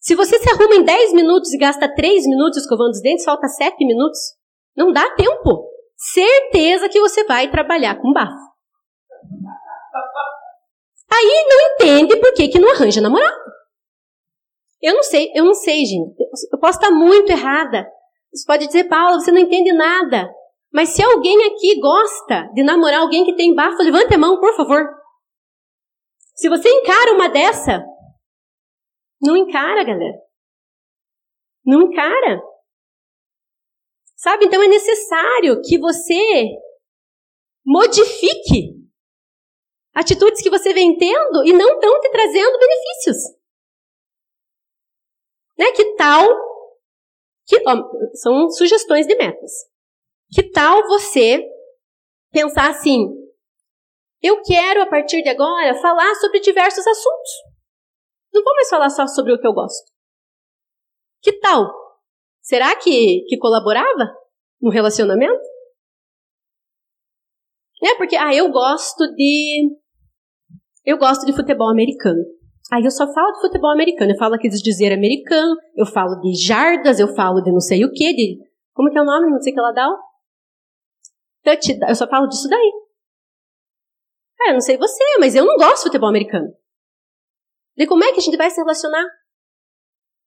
Se 0.00 0.14
você 0.14 0.38
se 0.38 0.50
arruma 0.50 0.74
em 0.74 0.84
10 0.84 1.12
minutos 1.12 1.52
e 1.52 1.58
gasta 1.58 1.92
3 1.92 2.26
minutos 2.26 2.58
escovando 2.58 2.90
os 2.90 3.00
dentes, 3.00 3.24
falta 3.24 3.46
7 3.46 3.84
minutos. 3.84 4.18
Não 4.76 4.92
dá 4.92 5.08
tempo 5.14 5.70
certeza 5.96 6.88
que 6.88 7.00
você 7.00 7.24
vai 7.24 7.50
trabalhar 7.50 8.00
com 8.00 8.12
bafo. 8.12 8.46
Aí 11.10 11.46
não 11.48 11.60
entende 11.72 12.16
por 12.20 12.34
que, 12.34 12.48
que 12.48 12.58
não 12.58 12.70
arranja 12.70 13.00
namorado. 13.00 13.46
Eu 14.82 14.94
não 14.94 15.02
sei, 15.02 15.32
eu 15.34 15.44
não 15.44 15.54
sei, 15.54 15.84
gente. 15.84 16.14
Eu 16.52 16.58
posso 16.58 16.78
estar 16.78 16.90
muito 16.90 17.30
errada. 17.30 17.88
Você 18.32 18.44
pode 18.46 18.66
dizer, 18.66 18.84
Paula, 18.84 19.18
você 19.18 19.32
não 19.32 19.38
entende 19.38 19.72
nada. 19.72 20.28
Mas 20.76 20.90
se 20.90 21.02
alguém 21.02 21.42
aqui 21.44 21.80
gosta 21.80 22.52
de 22.52 22.62
namorar 22.62 23.00
alguém 23.00 23.24
que 23.24 23.34
tem 23.34 23.54
bafo, 23.54 23.82
levante 23.82 24.12
a 24.12 24.18
mão, 24.18 24.38
por 24.38 24.54
favor. 24.54 24.84
Se 26.34 26.50
você 26.50 26.68
encara 26.68 27.14
uma 27.14 27.30
dessa, 27.30 27.82
não 29.18 29.38
encara, 29.38 29.82
galera. 29.82 30.18
Não 31.64 31.80
encara. 31.80 32.42
Sabe? 34.16 34.44
Então 34.44 34.62
é 34.62 34.68
necessário 34.68 35.62
que 35.62 35.78
você 35.78 36.44
modifique 37.64 38.86
atitudes 39.94 40.42
que 40.42 40.50
você 40.50 40.74
vem 40.74 40.94
tendo 40.98 41.42
e 41.46 41.54
não 41.54 41.72
estão 41.72 42.00
te 42.02 42.10
trazendo 42.10 42.58
benefícios. 42.58 43.16
Né? 45.58 45.72
Que 45.72 45.96
tal? 45.96 46.28
Que, 47.46 47.62
ó, 47.66 47.76
são 48.12 48.50
sugestões 48.50 49.06
de 49.06 49.16
metas. 49.16 49.74
Que 50.30 50.50
tal 50.50 50.86
você 50.88 51.42
pensar 52.32 52.70
assim? 52.70 53.06
Eu 54.22 54.42
quero, 54.42 54.82
a 54.82 54.86
partir 54.86 55.22
de 55.22 55.28
agora, 55.28 55.74
falar 55.80 56.14
sobre 56.16 56.40
diversos 56.40 56.86
assuntos. 56.86 57.30
Não 58.32 58.42
vou 58.42 58.54
mais 58.54 58.68
falar 58.68 58.90
só 58.90 59.06
sobre 59.06 59.32
o 59.32 59.38
que 59.38 59.46
eu 59.46 59.52
gosto. 59.52 59.90
Que 61.22 61.38
tal? 61.38 61.72
Será 62.42 62.74
que, 62.76 63.24
que 63.28 63.38
colaborava 63.38 64.14
no 64.60 64.70
relacionamento? 64.70 65.42
É 67.82 67.94
porque, 67.96 68.16
ah, 68.16 68.34
eu 68.34 68.50
gosto 68.50 69.06
de. 69.14 69.76
Eu 70.84 70.98
gosto 70.98 71.26
de 71.26 71.32
futebol 71.32 71.70
americano. 71.70 72.22
Aí 72.72 72.84
eu 72.84 72.90
só 72.90 73.12
falo 73.12 73.32
de 73.32 73.40
futebol 73.40 73.70
americano. 73.70 74.12
Eu 74.12 74.18
falo 74.18 74.34
aqui 74.34 74.48
de 74.48 74.62
dizer 74.62 74.92
americano, 74.92 75.56
eu 75.76 75.86
falo 75.86 76.20
de 76.20 76.34
jardas, 76.34 76.98
eu 76.98 77.14
falo 77.14 77.40
de 77.42 77.52
não 77.52 77.60
sei 77.60 77.84
o 77.84 77.92
que, 77.92 78.12
de. 78.12 78.38
Como 78.72 78.90
que 78.90 78.98
é 78.98 79.02
o 79.02 79.04
nome? 79.04 79.30
Não 79.30 79.40
sei 79.40 79.52
o 79.52 79.54
que 79.54 79.60
ela 79.60 79.72
dá. 79.72 79.88
Eu 81.88 81.94
só 81.94 82.06
falo 82.08 82.26
disso 82.26 82.48
daí. 82.48 82.72
Ah, 84.40 84.50
eu 84.50 84.54
não 84.54 84.60
sei 84.60 84.76
você, 84.76 85.04
mas 85.18 85.34
eu 85.34 85.44
não 85.44 85.56
gosto 85.56 85.76
de 85.76 85.82
futebol 85.84 86.08
americano. 86.08 86.52
De 87.76 87.86
como 87.86 88.04
é 88.04 88.12
que 88.12 88.18
a 88.18 88.22
gente 88.22 88.36
vai 88.36 88.50
se 88.50 88.60
relacionar? 88.60 89.04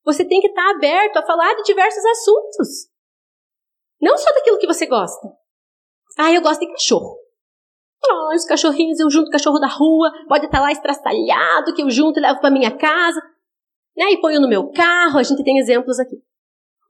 Você 0.06 0.26
tem 0.26 0.42
que 0.42 0.48
estar 0.48 0.70
aberto 0.72 1.18
a 1.18 1.26
falar 1.26 1.54
de 1.56 1.64
diversos 1.64 2.04
assuntos. 2.06 2.90
Não 4.02 4.18
só 4.18 4.32
daquilo 4.34 4.58
que 4.58 4.68
você 4.68 4.86
gosta. 4.86 5.28
Ah, 6.18 6.32
eu 6.32 6.42
gosto 6.42 6.62
de 6.62 6.72
cachorro. 6.72 7.18
Ah, 8.04 8.36
os 8.36 8.46
cachorrinhos, 8.46 9.00
eu 9.00 9.10
junto 9.10 9.28
o 9.28 9.32
cachorro 9.32 9.60
da 9.60 9.68
rua, 9.68 10.12
pode 10.28 10.46
estar 10.46 10.62
lá 10.62 10.72
estraçalhado, 10.72 11.74
que 11.74 11.82
eu 11.82 11.90
junto 11.90 12.20
e 12.20 12.22
levo 12.22 12.40
para 12.40 12.52
minha 12.52 12.76
casa. 12.76 13.22
Né? 13.96 14.12
E 14.12 14.22
ponho 14.22 14.40
no 14.40 14.48
meu 14.48 14.72
carro, 14.72 15.20
a 15.20 15.24
gente 15.24 15.44
tem 15.44 15.60
exemplos 15.60 16.00
aqui. 16.00 16.16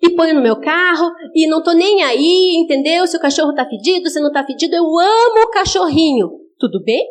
E 0.02 0.16
ponho 0.16 0.36
no 0.36 0.42
meu 0.42 0.60
carro, 0.62 1.12
e 1.36 1.48
não 1.48 1.62
tô 1.62 1.74
nem 1.74 2.04
aí, 2.04 2.56
entendeu? 2.56 3.06
Se 3.06 3.18
o 3.18 3.20
cachorro 3.20 3.54
tá 3.54 3.66
fedido, 3.66 4.10
se 4.10 4.20
não 4.22 4.32
tá 4.32 4.46
fedido, 4.46 4.76
eu 4.76 4.84
amo 4.84 5.44
o 5.44 5.52
cachorrinho. 5.52 6.30
Tudo 6.58 6.82
bem? 6.84 7.06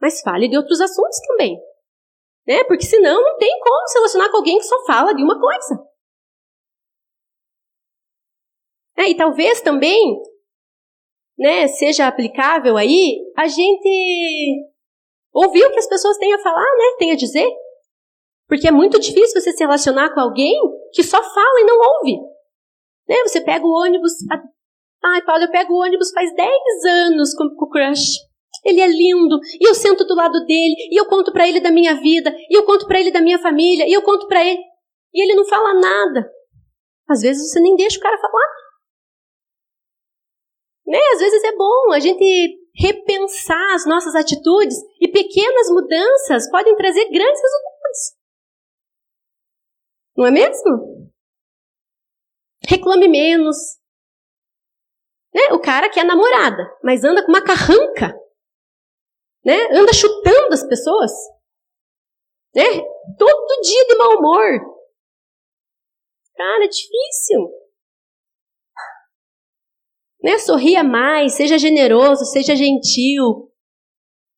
Mas 0.00 0.20
fale 0.20 0.48
de 0.48 0.56
outros 0.56 0.80
assuntos 0.80 1.18
também. 1.28 1.56
Né? 2.46 2.64
Porque 2.64 2.84
senão 2.84 3.22
não 3.22 3.38
tem 3.38 3.58
como 3.60 3.88
se 3.88 3.98
relacionar 3.98 4.30
com 4.30 4.36
alguém 4.38 4.58
que 4.58 4.64
só 4.64 4.84
fala 4.84 5.14
de 5.14 5.22
uma 5.22 5.40
coisa. 5.40 5.86
É, 8.96 9.10
e 9.10 9.16
talvez 9.16 9.60
também 9.60 10.20
né, 11.38 11.66
seja 11.68 12.06
aplicável 12.06 12.76
aí 12.76 13.18
a 13.36 13.46
gente 13.46 14.68
ouvir 15.32 15.64
o 15.64 15.70
que 15.72 15.78
as 15.78 15.88
pessoas 15.88 16.16
têm 16.18 16.32
a 16.32 16.38
falar, 16.38 16.60
né, 16.60 16.96
têm 16.98 17.12
a 17.12 17.16
dizer. 17.16 17.48
Porque 18.46 18.68
é 18.68 18.72
muito 18.72 19.00
difícil 19.00 19.40
você 19.40 19.52
se 19.52 19.64
relacionar 19.64 20.12
com 20.12 20.20
alguém 20.20 20.54
que 20.94 21.02
só 21.02 21.22
fala 21.22 21.60
e 21.60 21.64
não 21.64 21.76
ouve. 21.76 22.16
Né, 23.08 23.16
você 23.26 23.40
pega 23.40 23.66
o 23.66 23.82
ônibus. 23.82 24.12
A... 24.30 24.42
Ai, 25.06 25.22
Paulo, 25.22 25.44
eu 25.44 25.50
pego 25.50 25.74
o 25.74 25.82
ônibus 25.82 26.10
faz 26.12 26.34
10 26.34 26.50
anos 26.86 27.34
com, 27.34 27.44
o 27.44 27.68
crush. 27.68 28.20
Ele 28.64 28.80
é 28.80 28.86
lindo, 28.86 29.38
e 29.60 29.68
eu 29.68 29.74
sento 29.74 30.04
do 30.04 30.14
lado 30.14 30.44
dele, 30.46 30.74
e 30.90 30.98
eu 30.98 31.04
conto 31.06 31.32
para 31.32 31.46
ele 31.46 31.60
da 31.60 31.70
minha 31.70 31.94
vida, 31.94 32.34
e 32.48 32.56
eu 32.56 32.64
conto 32.64 32.86
para 32.86 32.98
ele 32.98 33.10
da 33.10 33.20
minha 33.20 33.38
família, 33.38 33.86
e 33.86 33.92
eu 33.92 34.00
conto 34.00 34.26
para 34.26 34.42
ele. 34.42 34.60
E 35.12 35.22
ele 35.22 35.34
não 35.34 35.44
fala 35.44 35.74
nada. 35.74 36.30
Às 37.08 37.20
vezes 37.20 37.50
você 37.50 37.60
nem 37.60 37.76
deixa 37.76 37.98
o 37.98 38.00
cara 38.00 38.16
falar. 38.16 38.48
Né? 40.86 40.98
Às 41.12 41.20
vezes 41.20 41.44
é 41.44 41.56
bom 41.56 41.92
a 41.92 42.00
gente 42.00 42.58
repensar 42.76 43.74
as 43.74 43.86
nossas 43.86 44.14
atitudes 44.14 44.76
e 45.00 45.08
pequenas 45.08 45.68
mudanças 45.70 46.50
podem 46.50 46.74
trazer 46.76 47.04
grandes 47.10 47.40
resultados. 47.40 48.23
Não 50.16 50.26
é 50.26 50.30
mesmo? 50.30 51.10
Reclame 52.68 53.08
menos. 53.08 53.56
Né? 55.34 55.52
O 55.52 55.60
cara 55.60 55.90
que 55.90 55.98
é 55.98 56.04
namorada, 56.04 56.62
mas 56.82 57.02
anda 57.04 57.24
com 57.24 57.32
uma 57.32 57.44
carranca. 57.44 58.16
Né? 59.44 59.56
Anda 59.72 59.92
chutando 59.92 60.54
as 60.54 60.66
pessoas. 60.66 61.10
Né? 62.54 62.62
Todo 63.18 63.60
dia 63.62 63.86
de 63.88 63.96
mau 63.96 64.18
humor. 64.18 64.74
Cara, 66.36 66.64
é 66.64 66.68
difícil. 66.68 67.50
Né? 70.22 70.38
Sorria 70.38 70.84
mais, 70.84 71.34
seja 71.34 71.58
generoso, 71.58 72.24
seja 72.24 72.54
gentil. 72.54 73.52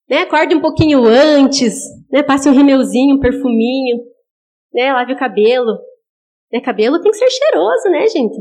Né? 0.08 0.22
Acorde 0.22 0.54
um 0.54 0.60
pouquinho 0.60 1.04
antes, 1.04 1.74
né? 2.10 2.22
passe 2.22 2.48
um 2.48 2.52
rimeuzinho, 2.52 3.16
um 3.16 3.20
perfuminho, 3.20 3.98
né? 4.76 4.92
lave 4.92 5.14
o 5.14 5.18
cabelo. 5.18 5.72
Né? 6.52 6.60
Cabelo 6.60 7.00
tem 7.00 7.10
que 7.10 7.16
ser 7.16 7.30
cheiroso, 7.30 7.88
né, 7.90 8.06
gente? 8.06 8.36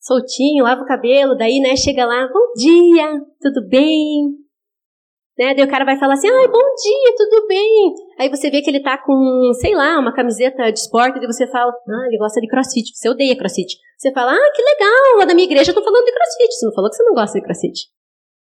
Soltinho, 0.00 0.64
lava 0.64 0.82
o 0.82 0.86
cabelo, 0.86 1.34
daí, 1.34 1.60
né, 1.60 1.74
chega 1.76 2.04
lá, 2.04 2.28
bom 2.28 2.52
dia, 2.54 3.22
tudo 3.40 3.66
bem? 3.66 4.36
Né? 5.38 5.54
Daí 5.54 5.64
o 5.64 5.70
cara 5.70 5.86
vai 5.86 5.98
falar 5.98 6.12
assim, 6.12 6.28
ai, 6.28 6.46
bom 6.46 6.58
dia, 6.58 7.14
tudo 7.16 7.46
bem? 7.46 7.94
Aí 8.18 8.28
você 8.28 8.50
vê 8.50 8.60
que 8.60 8.68
ele 8.68 8.82
tá 8.82 8.98
com, 8.98 9.50
sei 9.54 9.74
lá, 9.74 9.98
uma 9.98 10.14
camiseta 10.14 10.70
de 10.70 10.78
esporte, 10.78 11.18
e 11.18 11.26
você 11.26 11.46
fala, 11.46 11.72
ah, 11.72 12.06
ele 12.06 12.18
gosta 12.18 12.38
de 12.38 12.48
crossfit, 12.48 12.94
você 12.94 13.08
odeia 13.08 13.34
crossfit. 13.34 13.78
Você 13.96 14.12
fala, 14.12 14.32
ah, 14.34 14.52
que 14.54 14.62
legal, 14.62 15.18
lá 15.20 15.26
na 15.26 15.34
minha 15.34 15.46
igreja 15.46 15.70
eu 15.70 15.74
tô 15.74 15.82
falando 15.82 16.04
de 16.04 16.12
crossfit. 16.12 16.52
Você 16.52 16.66
não 16.66 16.74
falou 16.74 16.90
que 16.90 16.96
você 16.96 17.02
não 17.04 17.14
gosta 17.14 17.38
de 17.38 17.44
crossfit. 17.44 17.88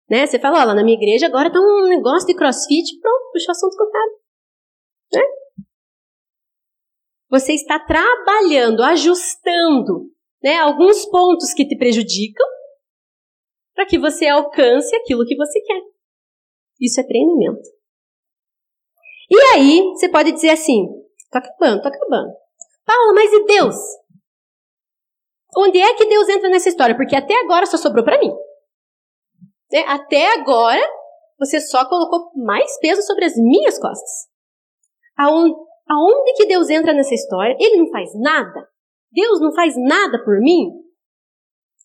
Né? 0.07 0.27
Você 0.27 0.37
fala, 0.37 0.61
ó, 0.61 0.63
lá 0.65 0.73
na 0.75 0.83
minha 0.83 0.97
igreja 0.97 1.25
agora 1.25 1.51
tá 1.51 1.59
um 1.59 1.87
negócio 1.87 2.27
de 2.27 2.35
crossfit, 2.35 2.99
pronto, 3.01 3.31
puxa 3.33 3.47
o 3.47 3.51
assunto 3.51 3.75
com 3.75 3.83
o 3.83 3.91
cara. 3.91 4.11
Né? 5.13 5.21
Você 7.29 7.53
está 7.53 7.79
trabalhando, 7.79 8.81
ajustando 8.83 10.11
né, 10.43 10.57
alguns 10.57 11.05
pontos 11.05 11.53
que 11.53 11.67
te 11.67 11.77
prejudicam 11.77 12.47
para 13.73 13.85
que 13.85 13.99
você 13.99 14.27
alcance 14.27 14.95
aquilo 14.95 15.25
que 15.25 15.35
você 15.35 15.61
quer. 15.61 15.81
Isso 16.79 16.99
é 16.99 17.03
treinamento. 17.03 17.69
E 19.29 19.37
aí, 19.53 19.81
você 19.91 20.09
pode 20.09 20.31
dizer 20.31 20.49
assim: 20.49 20.87
tô 21.31 21.37
acabando, 21.37 21.81
tô 21.81 21.87
acabando. 21.87 22.33
Paula, 22.85 23.13
mas 23.13 23.31
e 23.31 23.45
Deus? 23.45 23.75
Onde 25.55 25.79
é 25.79 25.93
que 25.95 26.05
Deus 26.05 26.27
entra 26.29 26.49
nessa 26.49 26.69
história? 26.69 26.95
Porque 26.95 27.15
até 27.15 27.35
agora 27.41 27.65
só 27.65 27.77
sobrou 27.77 28.03
para 28.03 28.19
mim. 28.19 28.31
Né? 29.71 29.83
Até 29.87 30.33
agora, 30.33 30.81
você 31.37 31.59
só 31.61 31.87
colocou 31.87 32.31
mais 32.35 32.77
peso 32.79 33.01
sobre 33.03 33.25
as 33.25 33.35
minhas 33.35 33.77
costas. 33.77 34.27
Aonde, 35.17 35.55
aonde 35.89 36.33
que 36.33 36.45
Deus 36.45 36.69
entra 36.69 36.93
nessa 36.93 37.13
história? 37.13 37.55
Ele 37.59 37.77
não 37.77 37.89
faz 37.89 38.09
nada? 38.19 38.67
Deus 39.11 39.41
não 39.41 39.53
faz 39.53 39.73
nada 39.75 40.23
por 40.23 40.39
mim? 40.39 40.69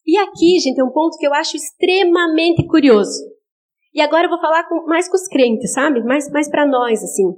E 0.06 0.18
aqui, 0.18 0.58
gente, 0.60 0.78
é 0.78 0.84
um 0.84 0.92
ponto 0.92 1.16
que 1.16 1.26
eu 1.26 1.32
acho 1.32 1.56
extremamente 1.56 2.66
curioso. 2.66 3.24
E 3.94 4.00
agora 4.00 4.26
eu 4.26 4.30
vou 4.30 4.40
falar 4.40 4.68
com, 4.68 4.86
mais 4.86 5.08
com 5.08 5.16
os 5.16 5.26
crentes, 5.28 5.72
sabe? 5.72 6.02
Mais, 6.02 6.30
mais 6.30 6.50
para 6.50 6.66
nós, 6.66 7.02
assim. 7.02 7.32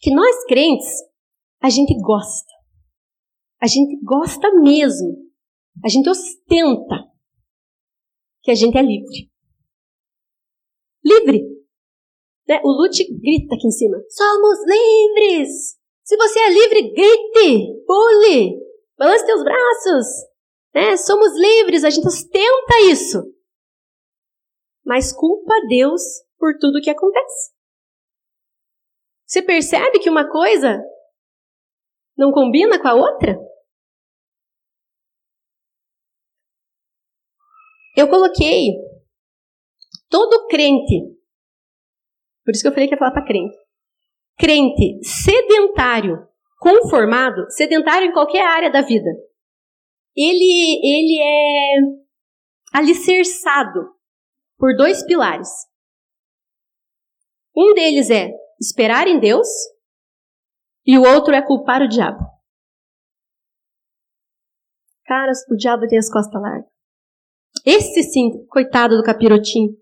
Que 0.00 0.14
nós 0.14 0.44
crentes, 0.46 0.88
a 1.60 1.68
gente 1.68 1.98
gosta. 2.00 2.52
A 3.60 3.66
gente 3.66 3.98
gosta 4.04 4.52
mesmo. 4.60 5.30
A 5.84 5.88
gente 5.88 6.08
ostenta 6.08 7.10
que 8.42 8.50
a 8.50 8.54
gente 8.54 8.76
é 8.78 8.82
livre. 8.82 9.30
Livre. 11.04 11.59
Né? 12.50 12.60
O 12.62 12.72
Lute 12.72 13.04
grita 13.04 13.54
aqui 13.54 13.66
em 13.66 13.70
cima. 13.70 13.96
Somos 14.10 14.58
livres! 14.66 15.78
Se 16.04 16.16
você 16.16 16.38
é 16.40 16.50
livre, 16.50 16.92
grite, 16.92 17.84
pule, 17.86 18.58
balance 18.98 19.24
teus 19.24 19.42
braços. 19.42 20.06
Né? 20.74 20.96
Somos 20.98 21.32
livres, 21.34 21.84
a 21.84 21.90
gente 21.90 22.06
ostenta 22.06 22.80
isso 22.90 23.22
mas 24.90 25.12
culpa 25.12 25.54
Deus 25.68 26.02
por 26.36 26.58
tudo 26.58 26.78
o 26.78 26.82
que 26.82 26.90
acontece. 26.90 27.54
Você 29.24 29.40
percebe 29.40 30.00
que 30.00 30.10
uma 30.10 30.28
coisa 30.28 30.82
não 32.16 32.32
combina 32.32 32.80
com 32.80 32.88
a 32.88 32.94
outra? 32.94 33.38
Eu 37.96 38.08
coloquei 38.08 38.72
todo 40.08 40.48
crente, 40.48 41.19
por 42.44 42.52
isso 42.52 42.62
que 42.62 42.68
eu 42.68 42.72
falei 42.72 42.88
que 42.88 42.94
ia 42.94 42.98
falar 42.98 43.12
para 43.12 43.24
crente, 43.24 43.56
crente 44.38 45.04
sedentário, 45.04 46.26
conformado, 46.58 47.50
sedentário 47.50 48.08
em 48.08 48.12
qualquer 48.12 48.46
área 48.46 48.70
da 48.70 48.82
vida, 48.82 49.10
ele, 50.16 50.80
ele 50.82 51.18
é 51.20 52.78
alicerçado 52.78 53.94
por 54.58 54.76
dois 54.76 55.04
pilares. 55.06 55.48
Um 57.56 57.74
deles 57.74 58.10
é 58.10 58.30
esperar 58.60 59.06
em 59.06 59.18
Deus 59.18 59.48
e 60.86 60.98
o 60.98 61.02
outro 61.02 61.34
é 61.34 61.42
culpar 61.42 61.82
o 61.82 61.88
diabo. 61.88 62.20
Caras, 65.04 65.38
o 65.50 65.56
diabo 65.56 65.86
tem 65.88 65.98
as 65.98 66.10
costas 66.10 66.40
largas. 66.40 66.70
Esse 67.66 68.02
sim, 68.04 68.46
coitado 68.46 68.96
do 68.96 69.02
capirotinho, 69.02 69.76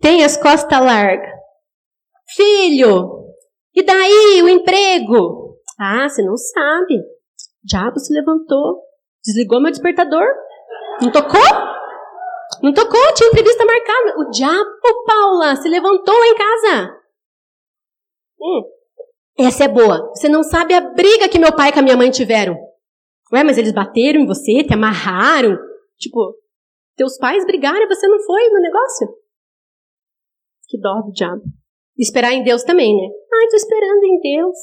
tem 0.00 0.24
as 0.24 0.36
costas 0.36 0.80
largas. 0.80 1.37
Filho, 2.34 3.18
e 3.74 3.82
daí 3.82 4.42
o 4.42 4.48
emprego? 4.48 5.56
Ah, 5.78 6.08
você 6.08 6.22
não 6.22 6.36
sabe. 6.36 6.94
O 6.94 7.66
diabo 7.66 7.98
se 7.98 8.12
levantou, 8.12 8.82
desligou 9.24 9.60
meu 9.60 9.70
despertador, 9.70 10.26
não 11.00 11.12
tocou? 11.12 11.40
Não 12.62 12.72
tocou, 12.72 13.14
tinha 13.14 13.28
entrevista 13.28 13.64
marcada. 13.64 14.18
O 14.18 14.30
diabo, 14.30 15.04
Paula, 15.06 15.56
se 15.56 15.68
levantou 15.68 16.14
lá 16.14 16.26
em 16.26 16.34
casa. 16.34 17.00
Hum, 18.40 18.62
essa 19.38 19.64
é 19.64 19.68
boa. 19.68 20.08
Você 20.08 20.28
não 20.28 20.42
sabe 20.42 20.74
a 20.74 20.80
briga 20.80 21.28
que 21.28 21.38
meu 21.38 21.54
pai 21.54 21.70
e 21.74 21.78
a 21.78 21.82
minha 21.82 21.96
mãe 21.96 22.10
tiveram. 22.10 22.56
Ué, 23.32 23.44
mas 23.44 23.58
eles 23.58 23.72
bateram 23.72 24.20
em 24.20 24.26
você, 24.26 24.64
te 24.64 24.74
amarraram. 24.74 25.56
Tipo, 25.98 26.34
teus 26.96 27.16
pais 27.18 27.44
brigaram 27.44 27.82
e 27.82 27.88
você 27.88 28.08
não 28.08 28.18
foi 28.20 28.48
no 28.50 28.60
negócio? 28.60 29.08
Que 30.68 30.80
dó 30.80 31.02
do 31.02 31.12
diabo. 31.12 31.42
Esperar 31.98 32.32
em 32.32 32.44
Deus 32.44 32.62
também, 32.62 32.94
né? 32.94 33.08
Ai, 33.34 33.48
tô 33.48 33.56
esperando 33.56 34.04
em 34.04 34.20
Deus. 34.20 34.56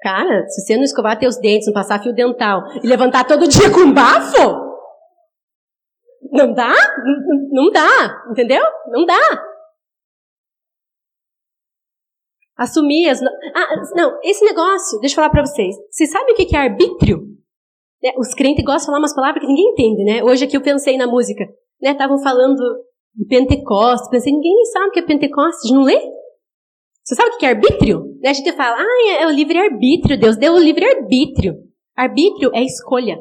Cara, 0.00 0.48
se 0.48 0.62
você 0.62 0.76
não 0.76 0.84
escovar 0.84 1.18
teus 1.18 1.36
dentes, 1.38 1.66
não 1.66 1.74
passar 1.74 2.02
fio 2.02 2.14
dental 2.14 2.62
e 2.82 2.86
levantar 2.86 3.26
todo 3.26 3.46
dia 3.46 3.70
com 3.70 3.92
bafo, 3.92 4.70
não 6.32 6.54
dá? 6.54 6.74
Não 7.50 7.70
dá, 7.70 8.24
entendeu? 8.30 8.62
Não 8.88 9.04
dá. 9.04 9.50
Assumir 12.56 13.08
as. 13.08 13.20
Ah, 13.22 13.82
não, 13.94 14.18
esse 14.22 14.44
negócio, 14.44 15.00
deixa 15.00 15.14
eu 15.14 15.16
falar 15.16 15.30
para 15.30 15.44
vocês. 15.44 15.74
Vocês 15.90 16.10
sabem 16.10 16.34
o 16.34 16.36
que 16.36 16.54
é 16.54 16.58
arbítrio? 16.58 17.30
É, 18.02 18.18
os 18.18 18.32
crentes 18.34 18.64
gostam 18.64 18.80
de 18.80 18.86
falar 18.86 18.98
umas 18.98 19.14
palavras 19.14 19.42
que 19.42 19.48
ninguém 19.48 19.72
entende, 19.72 20.04
né? 20.04 20.24
Hoje 20.24 20.44
aqui 20.44 20.56
eu 20.56 20.62
pensei 20.62 20.96
na 20.96 21.06
música. 21.06 21.44
Né? 21.80 21.92
Estavam 21.92 22.18
falando 22.22 22.62
Pentecostes. 23.28 24.08
Pensei, 24.10 24.32
ninguém 24.32 24.64
sabe 24.66 24.86
o 24.86 24.92
que 24.92 24.98
é 25.00 25.02
Pentecostes, 25.02 25.70
não 25.70 25.82
lê? 25.82 26.00
Você 27.02 27.14
sabe 27.14 27.34
o 27.34 27.38
que 27.38 27.46
é 27.46 27.50
arbítrio? 27.50 28.04
A 28.24 28.32
gente 28.32 28.52
fala, 28.52 28.76
ah, 28.78 29.12
é 29.20 29.26
o 29.26 29.30
livre-arbítrio, 29.30 30.18
Deus 30.18 30.36
deu 30.36 30.54
o 30.54 30.58
livre-arbítrio. 30.58 31.54
Arbítrio 31.96 32.50
é 32.54 32.62
escolha. 32.62 33.18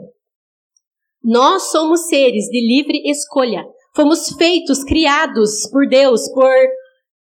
Nós 1.24 1.72
somos 1.72 2.08
seres 2.08 2.46
de 2.46 2.62
livre 2.62 3.02
escolha. 3.10 3.66
Fomos 3.96 4.30
feitos, 4.38 4.84
criados 4.84 5.68
por 5.72 5.88
Deus, 5.88 6.32
por 6.32 6.54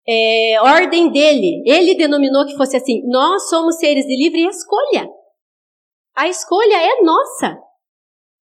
é, 0.07 0.61
ordem 0.61 1.11
dele. 1.11 1.63
Ele 1.67 1.95
denominou 1.95 2.47
que 2.47 2.57
fosse 2.57 2.77
assim. 2.77 3.03
Nós 3.07 3.49
somos 3.49 3.79
seres 3.79 4.05
de 4.05 4.17
livre 4.17 4.47
escolha. 4.47 5.09
A 6.15 6.29
escolha 6.29 6.75
é 6.75 7.03
nossa. 7.03 7.57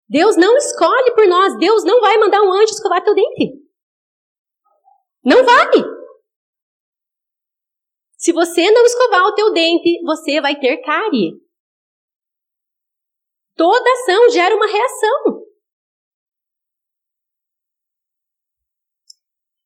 Deus 0.08 0.36
não 0.36 0.56
escolhe 0.56 1.12
por 1.14 1.26
nós. 1.26 1.58
Deus 1.58 1.84
não 1.84 2.00
vai 2.00 2.18
mandar 2.18 2.42
um 2.42 2.52
anjo 2.52 2.72
escovar 2.72 3.02
teu 3.02 3.14
dente. 3.14 3.52
Não 5.24 5.44
vai. 5.44 5.94
Se 8.18 8.32
você 8.32 8.70
não 8.70 8.84
escovar 8.84 9.26
o 9.26 9.34
teu 9.34 9.52
dente, 9.52 10.00
você 10.04 10.40
vai 10.40 10.58
ter 10.58 10.78
cárie. 10.78 11.32
Toda 13.56 13.90
ação 13.92 14.30
gera 14.30 14.54
uma 14.54 14.66
reação. 14.66 15.44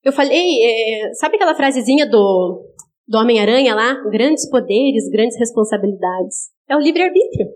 Eu 0.05 0.13
falei, 0.13 0.63
é, 0.63 1.13
sabe 1.15 1.37
aquela 1.37 1.55
frasezinha 1.55 2.09
do, 2.09 2.65
do 3.07 3.19
Homem-Aranha 3.19 3.75
lá? 3.75 3.95
Grandes 4.11 4.49
poderes, 4.49 5.09
grandes 5.11 5.39
responsabilidades. 5.39 6.51
É 6.69 6.77
o 6.77 6.81
livre-arbítrio. 6.81 7.47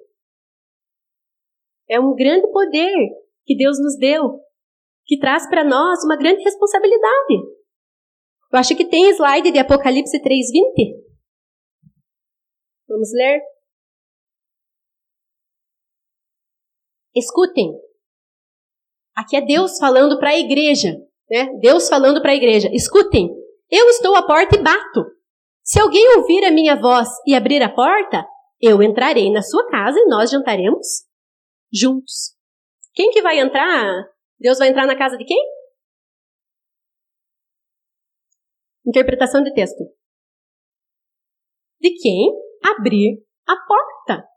É 1.88 2.00
um 2.00 2.14
grande 2.14 2.50
poder 2.50 2.94
que 3.44 3.56
Deus 3.56 3.78
nos 3.78 3.98
deu, 3.98 4.40
que 5.04 5.18
traz 5.18 5.48
para 5.48 5.64
nós 5.64 6.04
uma 6.04 6.16
grande 6.16 6.42
responsabilidade. 6.42 7.61
Eu 8.52 8.58
acho 8.58 8.76
que 8.76 8.84
tem 8.84 9.08
slide 9.10 9.50
de 9.50 9.58
Apocalipse 9.58 10.20
3:20. 10.20 11.02
Vamos 12.86 13.10
ler? 13.14 13.40
Escutem. 17.14 17.72
Aqui 19.16 19.36
é 19.36 19.40
Deus 19.40 19.78
falando 19.78 20.18
para 20.18 20.30
a 20.30 20.38
igreja. 20.38 20.96
Né? 21.30 21.48
Deus 21.60 21.88
falando 21.88 22.20
para 22.20 22.32
a 22.32 22.34
igreja: 22.34 22.68
escutem, 22.72 23.30
eu 23.70 23.88
estou 23.88 24.14
à 24.14 24.26
porta 24.26 24.56
e 24.56 24.62
bato. 24.62 25.00
Se 25.64 25.80
alguém 25.80 26.16
ouvir 26.18 26.44
a 26.44 26.50
minha 26.50 26.78
voz 26.78 27.08
e 27.26 27.34
abrir 27.34 27.62
a 27.62 27.72
porta, 27.72 28.26
eu 28.60 28.82
entrarei 28.82 29.32
na 29.32 29.40
sua 29.40 29.66
casa 29.70 29.98
e 29.98 30.06
nós 30.06 30.30
jantaremos 30.30 30.86
juntos. 31.72 32.36
Quem 32.92 33.10
que 33.10 33.22
vai 33.22 33.38
entrar? 33.38 34.06
Deus 34.38 34.58
vai 34.58 34.68
entrar 34.68 34.86
na 34.86 34.98
casa 34.98 35.16
de 35.16 35.24
quem? 35.24 35.42
Interpretação 38.86 39.42
de 39.42 39.52
texto. 39.54 39.84
De 41.80 41.90
quem 42.00 42.32
abrir 42.64 43.24
a 43.46 43.56
porta. 43.56 44.28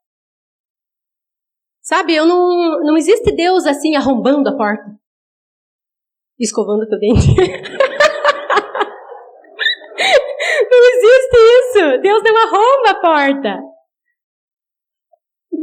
Sabe, 1.81 2.15
eu 2.15 2.25
não, 2.25 2.81
não 2.81 2.97
existe 2.97 3.31
Deus 3.35 3.65
assim 3.65 3.95
arrombando 3.95 4.49
a 4.49 4.57
porta 4.57 5.05
escovando 6.39 6.87
teu 6.87 6.99
dente. 6.99 7.27
não 10.69 10.81
existe 10.93 11.37
isso. 11.37 12.01
Deus 12.01 12.23
não 12.23 12.37
arromba 12.37 12.89
a 12.89 13.01
porta. 13.01 13.61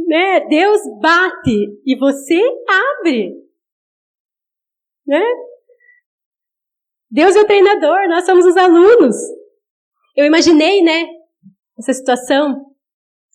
Né? 0.07 0.39
Deus 0.47 0.81
bate 1.01 1.81
e 1.85 1.97
você 1.97 2.41
abre. 2.67 3.33
Né? 5.05 5.23
Deus 7.13 7.35
é 7.35 7.41
o 7.41 7.45
treinador, 7.45 8.09
nós 8.09 8.25
somos 8.25 8.43
os 8.43 8.57
alunos. 8.57 9.15
Eu 10.17 10.25
imaginei, 10.25 10.81
né, 10.81 11.05
essa 11.77 11.93
situação. 11.93 12.65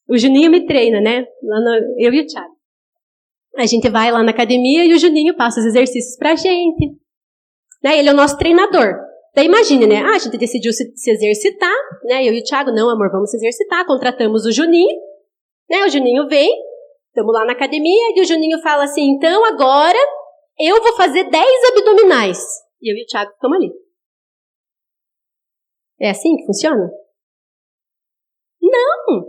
O 0.08 0.18
Juninho 0.18 0.50
me 0.50 0.66
treina, 0.66 1.00
né? 1.00 1.24
No, 1.40 1.96
eu 1.96 2.12
e 2.12 2.20
o 2.20 2.26
Thiago. 2.26 2.56
A 3.56 3.66
gente 3.66 3.88
vai 3.88 4.10
lá 4.10 4.20
na 4.24 4.32
academia 4.32 4.84
e 4.84 4.92
o 4.92 4.98
Juninho 4.98 5.36
passa 5.36 5.60
os 5.60 5.66
exercícios 5.66 6.16
pra 6.16 6.34
gente. 6.34 6.96
Né? 7.84 8.00
Ele 8.00 8.08
é 8.08 8.12
o 8.12 8.16
nosso 8.16 8.36
treinador. 8.36 8.94
Daí 9.32 9.46
imagine, 9.46 9.86
né? 9.86 10.02
Ah, 10.02 10.16
a 10.16 10.18
gente 10.18 10.36
decidiu 10.36 10.72
se, 10.72 10.90
se, 10.96 11.10
exercitar, 11.12 11.76
né? 12.02 12.24
Eu 12.24 12.34
e 12.34 12.40
o 12.40 12.44
Thiago, 12.44 12.72
não, 12.72 12.90
amor, 12.90 13.12
vamos 13.12 13.30
se 13.30 13.36
exercitar. 13.36 13.86
Contratamos 13.86 14.44
o 14.44 14.50
Juninho, 14.50 14.98
né? 15.70 15.84
O 15.84 15.88
Juninho 15.88 16.26
vem, 16.26 16.50
estamos 17.08 17.32
lá 17.32 17.44
na 17.44 17.52
academia, 17.52 18.16
e 18.16 18.20
o 18.22 18.24
Juninho 18.24 18.58
fala 18.60 18.84
assim: 18.84 19.12
então 19.12 19.44
agora 19.44 19.98
eu 20.58 20.82
vou 20.82 20.96
fazer 20.96 21.30
10 21.30 21.44
abdominais. 21.68 22.38
E 22.80 22.92
eu 22.92 22.96
e 22.96 23.02
o 23.02 23.06
Thiago 23.06 23.30
estamos 23.32 23.56
ali. 23.56 23.72
É 26.00 26.10
assim 26.10 26.36
que 26.36 26.46
funciona? 26.46 26.90
Não! 28.60 29.26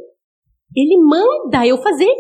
Ele 0.76 0.98
manda 0.98 1.66
eu 1.66 1.78
fazer. 1.82 2.14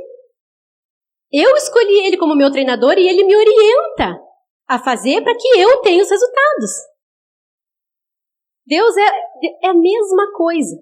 Eu 1.32 1.56
escolhi 1.56 2.08
ele 2.08 2.18
como 2.18 2.36
meu 2.36 2.52
treinador 2.52 2.98
e 2.98 3.08
ele 3.08 3.24
me 3.24 3.36
orienta 3.36 4.20
a 4.68 4.80
fazer 4.80 5.24
para 5.24 5.36
que 5.36 5.48
eu 5.60 5.82
tenha 5.82 6.02
os 6.02 6.10
resultados. 6.10 6.72
Deus 8.66 8.96
é, 8.98 9.66
é 9.66 9.70
a 9.70 9.74
mesma 9.74 10.32
coisa. 10.36 10.76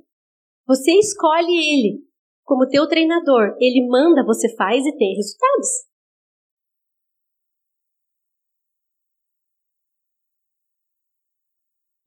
Você 0.68 0.92
escolhe 1.00 1.56
Ele 1.56 2.04
como 2.44 2.68
teu 2.68 2.86
treinador. 2.88 3.56
Ele 3.62 3.88
manda, 3.88 4.26
você 4.26 4.54
faz 4.56 4.86
e 4.86 4.98
tem 4.98 5.16
resultados. 5.16 5.87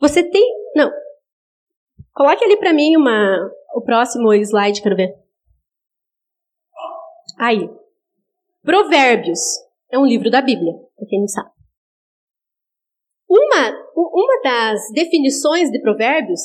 Você 0.01 0.22
tem. 0.22 0.42
Não. 0.74 0.90
Coloque 2.14 2.44
ali 2.44 2.57
para 2.59 2.72
mim 2.72 2.96
uma, 2.96 3.51
o 3.74 3.82
próximo 3.82 4.32
slide, 4.34 4.82
quero 4.82 4.96
ver. 4.96 5.14
Aí. 7.38 7.68
Provérbios 8.62 9.40
é 9.90 9.98
um 9.98 10.05
livro 10.05 10.30
da 10.30 10.42
Bíblia, 10.42 10.72
para 10.96 11.07
quem 11.07 11.20
não 11.20 11.28
sabe. 11.28 11.51
Uma, 13.28 13.70
uma 13.94 14.42
das 14.42 14.80
definições 14.92 15.70
de 15.70 15.80
provérbios, 15.80 16.40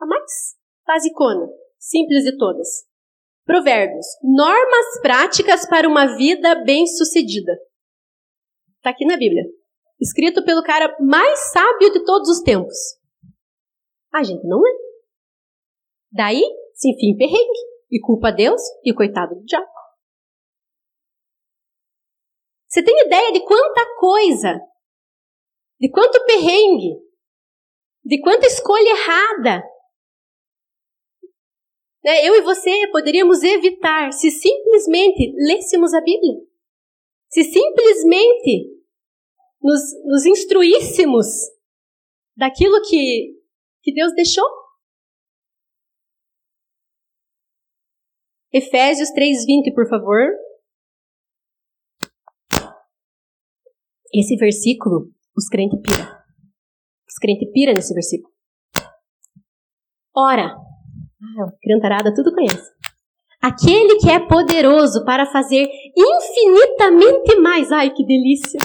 a 0.00 0.06
mais 0.06 0.56
basicona, 0.86 1.48
simples 1.78 2.22
de 2.24 2.36
todas. 2.36 2.86
Provérbios, 3.44 4.06
normas 4.22 5.00
práticas 5.00 5.68
para 5.68 5.88
uma 5.88 6.16
vida 6.16 6.62
bem-sucedida. 6.64 7.52
Está 8.76 8.90
aqui 8.90 9.04
na 9.04 9.16
Bíblia. 9.16 9.44
Escrito 10.02 10.44
pelo 10.44 10.64
cara 10.64 10.96
mais 10.98 11.52
sábio 11.52 11.92
de 11.92 12.04
todos 12.04 12.28
os 12.28 12.42
tempos. 12.42 12.76
A 14.12 14.24
gente 14.24 14.44
não 14.44 14.58
é. 14.66 14.70
Daí 16.10 16.42
se 16.74 16.90
enfia 16.90 17.16
perrengue 17.16 17.60
e 17.88 18.00
culpa 18.00 18.32
Deus 18.32 18.60
e 18.84 18.92
coitado 18.92 19.36
do 19.36 19.44
diabo. 19.44 19.70
Você 22.68 22.82
tem 22.82 23.06
ideia 23.06 23.32
de 23.32 23.44
quanta 23.44 23.94
coisa 24.00 24.60
de 25.78 25.90
quanto 25.90 26.24
perrengue, 26.26 26.96
de 28.04 28.20
quanta 28.20 28.46
escolha 28.46 28.88
errada. 28.88 29.64
Né? 32.04 32.26
Eu 32.28 32.36
e 32.36 32.40
você 32.40 32.88
poderíamos 32.92 33.42
evitar 33.42 34.12
se 34.12 34.30
simplesmente 34.30 35.32
lêssemos 35.36 35.94
a 35.94 36.00
Bíblia. 36.00 36.34
Se 37.28 37.42
simplesmente 37.44 38.81
nos, 39.62 39.80
nos 40.04 40.26
instruíssemos 40.26 41.26
daquilo 42.36 42.80
que, 42.88 43.38
que 43.82 43.92
Deus 43.92 44.12
deixou. 44.14 44.44
Efésios 48.52 49.08
3,20, 49.10 49.74
por 49.74 49.88
favor. 49.88 50.26
Esse 54.14 54.36
versículo, 54.36 55.10
os 55.34 55.48
crentes 55.48 55.80
piram. 55.80 56.06
Os 57.08 57.18
crentes 57.18 57.50
piram 57.50 57.72
nesse 57.72 57.94
versículo. 57.94 58.30
Ora, 60.14 60.54
ah, 60.54 61.52
crentarada 61.62 62.12
tudo 62.14 62.34
conhece. 62.34 62.70
Aquele 63.40 63.96
que 63.98 64.10
é 64.10 64.20
poderoso 64.20 65.04
para 65.04 65.24
fazer 65.32 65.66
infinitamente 65.96 67.36
mais, 67.40 67.72
ai 67.72 67.90
que 67.90 68.04
delícia, 68.04 68.58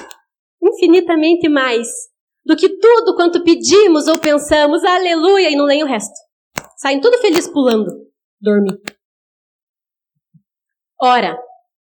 infinitamente 0.62 1.48
mais 1.50 1.88
do 2.46 2.56
que 2.56 2.70
tudo 2.80 3.16
quanto 3.16 3.44
pedimos 3.44 4.08
ou 4.08 4.18
pensamos, 4.18 4.84
aleluia, 4.84 5.50
e 5.50 5.56
não 5.56 5.66
leem 5.66 5.84
o 5.84 5.88
resto. 5.88 6.14
Saem 6.78 7.02
tudo 7.02 7.18
feliz 7.20 7.48
pulando, 7.48 7.92
dormir. 8.40 8.80
Ora, 11.02 11.38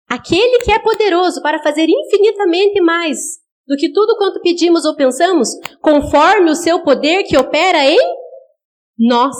aquele 0.09 0.59
que 0.63 0.71
é 0.71 0.79
poderoso 0.79 1.41
para 1.41 1.61
fazer 1.61 1.87
infinitamente 1.87 2.81
mais 2.81 3.17
do 3.67 3.75
que 3.75 3.91
tudo 3.91 4.17
quanto 4.17 4.41
pedimos 4.41 4.85
ou 4.85 4.95
pensamos, 4.95 5.49
conforme 5.81 6.51
o 6.51 6.55
seu 6.55 6.83
poder 6.83 7.23
que 7.23 7.37
opera 7.37 7.83
em 7.83 7.97
nós. 8.97 9.35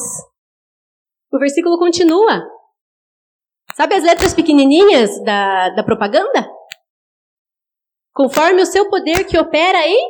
O 1.31 1.39
versículo 1.39 1.77
continua. 1.77 2.43
Sabe 3.75 3.95
as 3.95 4.03
letras 4.03 4.33
pequenininhas 4.33 5.21
da, 5.23 5.69
da 5.69 5.83
propaganda? 5.83 6.55
Conforme 8.16 8.61
o 8.61 8.66
seu 8.66 8.89
poder 8.89 9.26
que 9.26 9.38
opera 9.38 9.86
em 9.86 10.09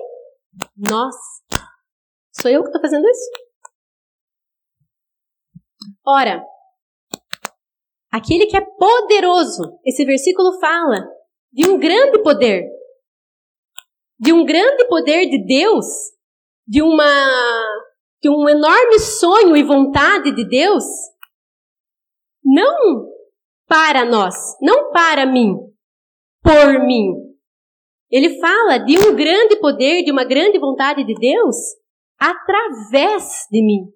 nós. 0.78 1.16
Sou 2.39 2.51
eu 2.51 2.62
que 2.62 2.68
estou 2.68 2.80
fazendo 2.80 3.03
isso? 3.08 3.32
Ora, 6.06 6.45
aquele 8.12 8.45
que 8.45 8.56
é 8.56 8.62
poderoso, 8.62 9.80
esse 9.84 10.06
versículo 10.06 10.60
fala 10.60 11.03
de 11.51 11.68
um 11.68 11.80
grande 11.80 12.22
poder, 12.22 12.70
de 14.20 14.32
um 14.32 14.45
grande 14.45 14.88
poder 14.88 15.28
de 15.28 15.43
Deus, 15.43 15.86
de 16.68 16.84
uma 16.84 17.03
de 18.22 18.30
um 18.30 18.47
enorme 18.47 18.99
sonho 18.99 19.56
e 19.56 19.64
vontade 19.64 20.32
de 20.32 20.47
Deus, 20.47 20.84
não 22.43 23.08
para 23.68 24.06
nós, 24.06 24.36
não 24.62 24.91
para 24.91 25.26
mim, 25.26 25.56
por 26.43 26.86
mim. 26.86 27.24
Ele 28.12 28.39
fala 28.39 28.78
de 28.78 28.97
um 28.97 29.16
grande 29.16 29.60
poder, 29.60 30.03
de 30.03 30.12
uma 30.12 30.24
grande 30.24 30.60
vontade 30.60 31.03
de 31.03 31.14
Deus 31.16 31.56
através 32.20 33.47
de 33.51 33.62
mim. 33.64 33.91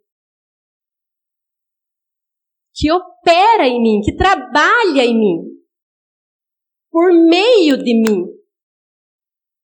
Que 2.76 2.91
opera 2.91 3.68
em 3.68 3.82
mim, 3.82 4.01
que 4.03 4.16
trabalha 4.16 5.03
em 5.03 5.18
mim, 5.18 5.43
por 6.91 7.12
meio 7.14 7.78
de 7.78 7.93
mim. 7.93 8.26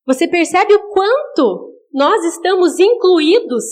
Você 0.06 0.28
percebe 0.28 0.74
o 0.74 0.90
quanto 0.90 1.74
nós 1.94 2.24
estamos 2.26 2.78
incluídos 2.78 3.64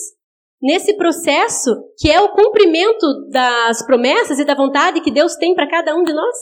nesse 0.61 0.95
processo 0.95 1.69
que 1.99 2.09
é 2.09 2.21
o 2.21 2.34
cumprimento 2.34 3.30
das 3.30 3.86
promessas 3.86 4.39
e 4.39 4.45
da 4.45 4.55
vontade 4.55 5.01
que 5.01 5.11
Deus 5.11 5.36
tem 5.36 5.53
para 5.53 5.69
cada 5.69 5.95
um 5.95 6.03
de 6.03 6.13
nós? 6.13 6.36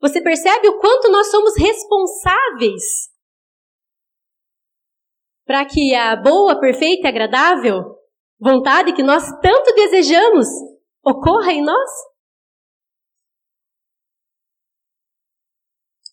Você 0.00 0.22
percebe 0.22 0.68
o 0.68 0.78
quanto 0.78 1.10
nós 1.10 1.30
somos 1.30 1.54
responsáveis 1.58 3.13
para 5.46 5.64
que 5.64 5.94
a 5.94 6.16
boa, 6.16 6.58
perfeita 6.58 7.06
e 7.06 7.10
agradável 7.10 7.82
vontade 8.38 8.92
que 8.92 9.02
nós 9.02 9.24
tanto 9.40 9.74
desejamos 9.74 10.46
ocorra 11.04 11.52
em 11.52 11.62
nós? 11.62 11.90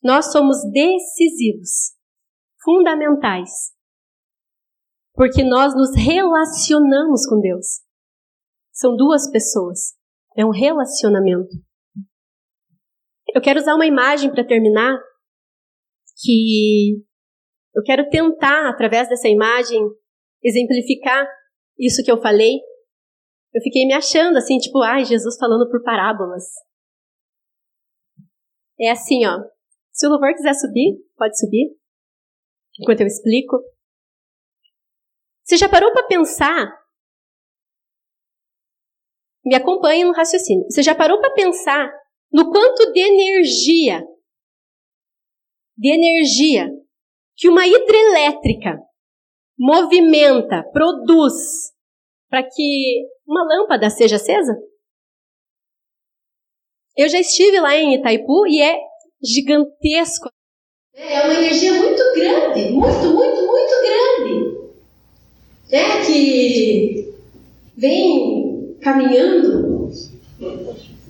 Nós 0.04 0.32
somos 0.32 0.58
decisivos, 0.72 1.96
fundamentais 2.64 3.72
porque 5.14 5.44
nós 5.44 5.74
nos 5.76 5.96
relacionamos 5.96 7.28
com 7.28 7.40
Deus. 7.40 7.82
São 8.72 8.96
duas 8.96 9.30
pessoas. 9.30 9.96
É 10.36 10.46
um 10.46 10.52
relacionamento. 10.52 11.50
Eu 13.34 13.42
quero 13.42 13.60
usar 13.60 13.76
uma 13.76 13.86
imagem 13.86 14.32
para 14.32 14.46
terminar, 14.46 14.98
que 16.22 17.04
eu 17.74 17.82
quero 17.84 18.10
tentar, 18.10 18.70
através 18.70 19.08
dessa 19.08 19.30
imagem, 19.30 19.80
exemplificar 20.44 21.26
isso 21.78 22.04
que 22.04 22.12
eu 22.12 22.22
falei. 22.22 22.60
Eu 23.54 23.62
fiquei 23.62 23.86
me 23.86 23.94
achando 23.94 24.38
assim, 24.38 24.58
tipo, 24.58 24.82
ai, 24.82 25.06
Jesus 25.06 25.38
falando 25.38 25.70
por 25.70 25.82
parábolas. 25.84 26.44
É 28.80 28.92
assim, 28.92 29.26
ó. 29.26 29.38
Se 29.92 30.08
o 30.08 30.10
louvor 30.10 30.34
quiser 30.34 30.54
subir, 30.54 30.98
pode 31.16 31.38
subir. 31.40 31.76
Enquanto 32.80 33.02
eu 33.02 33.08
explico. 33.08 33.62
Você 35.44 35.58
já 35.58 35.70
parou 35.70 35.92
para 35.92 36.08
pensar? 36.08 36.82
Me 39.46 39.56
acompanhe 39.56 40.04
no 40.04 40.14
raciocínio. 40.14 40.66
Você 40.70 40.82
já 40.82 40.96
parou 40.96 41.20
para 41.20 41.34
pensar 41.34 41.92
no 42.32 42.50
quanto 42.50 42.92
de 42.94 43.00
energia, 43.00 44.02
de 45.78 45.94
energia 45.94 46.70
que 47.42 47.50
uma 47.50 47.66
hidrelétrica 47.66 48.80
movimenta, 49.58 50.64
produz 50.72 51.74
para 52.30 52.44
que 52.44 53.02
uma 53.28 53.44
lâmpada 53.44 53.90
seja 53.90 54.18
acesa? 54.18 54.56
Eu 56.96 57.10
já 57.10 57.20
estive 57.20 57.60
lá 57.60 57.76
em 57.76 57.96
Itaipu 57.96 58.46
e 58.46 58.62
é 58.62 58.78
gigantesco. 59.24 60.30
É 60.94 61.24
uma 61.24 61.34
energia 61.34 61.74
muito 61.74 62.04
grande, 62.14 62.70
muito, 62.74 63.12
muito, 63.12 63.48
muito 63.48 63.74
grande 63.82 64.62
né, 65.72 66.06
que 66.06 67.16
vem 67.76 68.78
caminhando 68.82 69.90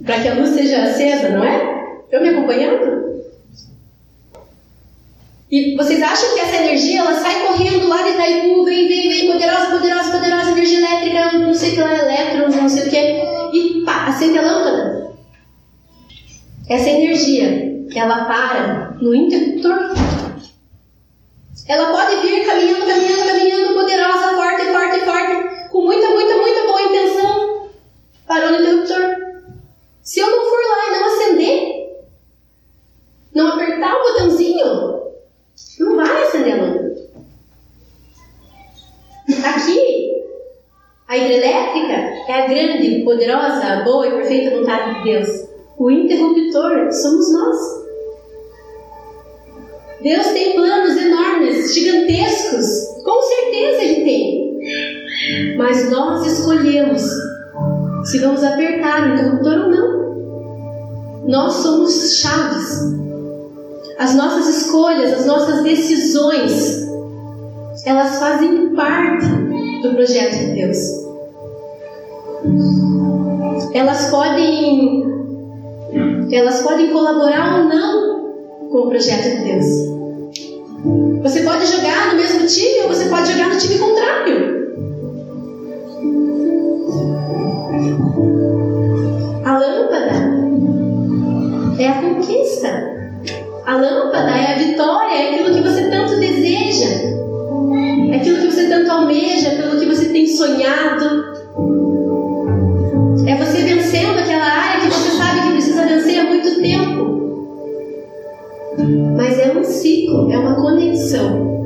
para 0.05 0.21
que 0.21 0.27
a 0.29 0.35
luz 0.35 0.51
seja 0.51 0.83
acesa, 0.83 1.29
não 1.29 1.43
é? 1.43 2.03
Estão 2.05 2.21
me 2.21 2.29
acompanhando? 2.29 3.10
E 5.51 5.75
vocês 5.75 6.01
acham 6.01 6.33
que 6.33 6.39
essa 6.39 6.63
energia 6.63 7.01
ela 7.01 7.13
sai 7.13 7.45
correndo 7.45 7.89
lá 7.89 8.01
de 8.03 8.11
Itaipu, 8.11 8.63
vem, 8.63 8.87
vem, 8.87 9.09
vem, 9.09 9.31
poderosa, 9.33 9.65
poderosa, 9.71 10.11
poderosa, 10.11 10.51
energia 10.51 10.77
elétrica, 10.79 11.37
não 11.39 11.53
sei 11.53 11.71
o 11.71 11.73
que 11.73 11.81
lá, 11.81 11.93
elétrons, 11.93 12.55
não 12.55 12.69
sei 12.69 12.87
o 12.87 12.89
que, 12.89 13.57
e 13.57 13.83
pá, 13.83 14.05
acende 14.07 14.37
a 14.37 14.43
lâmpada. 14.43 15.11
Essa 16.69 16.89
energia, 16.89 17.83
ela 17.93 18.23
para 18.23 18.95
no 19.01 19.13
interruptor. 19.13 19.93
Ela 21.67 21.91
pode 21.91 22.15
vir 22.21 22.45
caminhando, 22.45 22.85
caminhando, 22.85 23.25
caminhando, 23.25 23.73
poderosa, 23.73 24.35
forte, 24.35 24.65
forte, 24.71 24.99
forte, 25.01 25.69
com 25.69 25.81
muita, 25.81 26.07
muita, 26.11 26.35
muita 26.37 26.63
boa 26.63 26.81
intenção. 26.81 27.69
Parou 28.25 28.51
no 28.51 28.61
interruptor. 28.61 29.10
Grande, 42.51 43.03
poderosa, 43.05 43.83
boa 43.85 44.07
e 44.07 44.11
perfeita 44.11 44.57
vontade 44.57 44.95
de 44.95 45.03
Deus. 45.03 45.27
O 45.77 45.89
interruptor 45.89 46.91
somos 46.91 47.31
nós. 47.33 47.57
Deus 50.03 50.27
tem 50.27 50.55
planos 50.55 50.97
enormes, 50.97 51.73
gigantescos. 51.73 52.67
Com 53.03 53.21
certeza 53.21 53.81
Ele 53.83 54.03
tem. 54.03 55.57
Mas 55.57 55.89
nós 55.89 56.25
escolhemos 56.25 57.01
se 58.05 58.19
vamos 58.19 58.43
apertar 58.43 59.07
o 59.07 59.13
interruptor 59.13 59.59
ou 59.61 59.69
não. 59.69 60.01
Nós 61.27 61.53
somos 61.53 62.19
chaves. 62.19 62.99
As 63.97 64.15
nossas 64.15 64.47
escolhas, 64.57 65.13
as 65.13 65.25
nossas 65.25 65.63
decisões, 65.63 66.87
elas 67.85 68.19
fazem 68.19 68.75
parte 68.75 69.27
do 69.83 69.93
projeto 69.93 70.37
de 70.37 70.53
Deus. 70.55 71.00
Elas 73.73 74.09
podem, 74.09 75.03
elas 76.31 76.61
podem 76.61 76.91
colaborar 76.91 77.59
ou 77.59 77.65
não 77.65 78.69
com 78.69 78.77
o 78.79 78.89
projeto 78.89 79.23
de 79.23 79.43
Deus. 79.43 79.65
Você 81.23 81.41
pode 81.41 81.65
jogar 81.67 82.11
no 82.11 82.17
mesmo 82.17 82.47
time 82.47 82.81
ou 82.81 82.87
você 82.87 83.05
pode 83.05 83.31
jogar 83.31 83.49
no 83.49 83.59
time 83.59 83.77
contrário. 83.77 84.61
A 89.45 89.57
lâmpada 89.57 90.11
é 91.79 91.87
a 91.87 92.01
conquista. 92.01 93.01
A 93.65 93.75
lâmpada 93.75 94.31
é 94.31 94.53
a 94.53 94.57
vitória, 94.57 95.13
é 95.13 95.35
aquilo 95.35 95.55
que 95.55 95.61
você 95.61 95.83
tanto 95.89 96.19
deseja, 96.19 96.89
é 98.11 98.15
aquilo 98.15 98.39
que 98.39 98.51
você 98.51 98.67
tanto 98.67 98.91
almeja, 98.91 99.51
pelo 99.51 99.79
que 99.79 99.85
você 99.85 100.09
tem 100.09 100.25
sonhado. 100.27 101.90
mas 109.21 109.37
é 109.37 109.55
um 109.55 109.63
ciclo, 109.63 110.31
é 110.31 110.39
uma 110.39 110.55
conexão. 110.55 111.60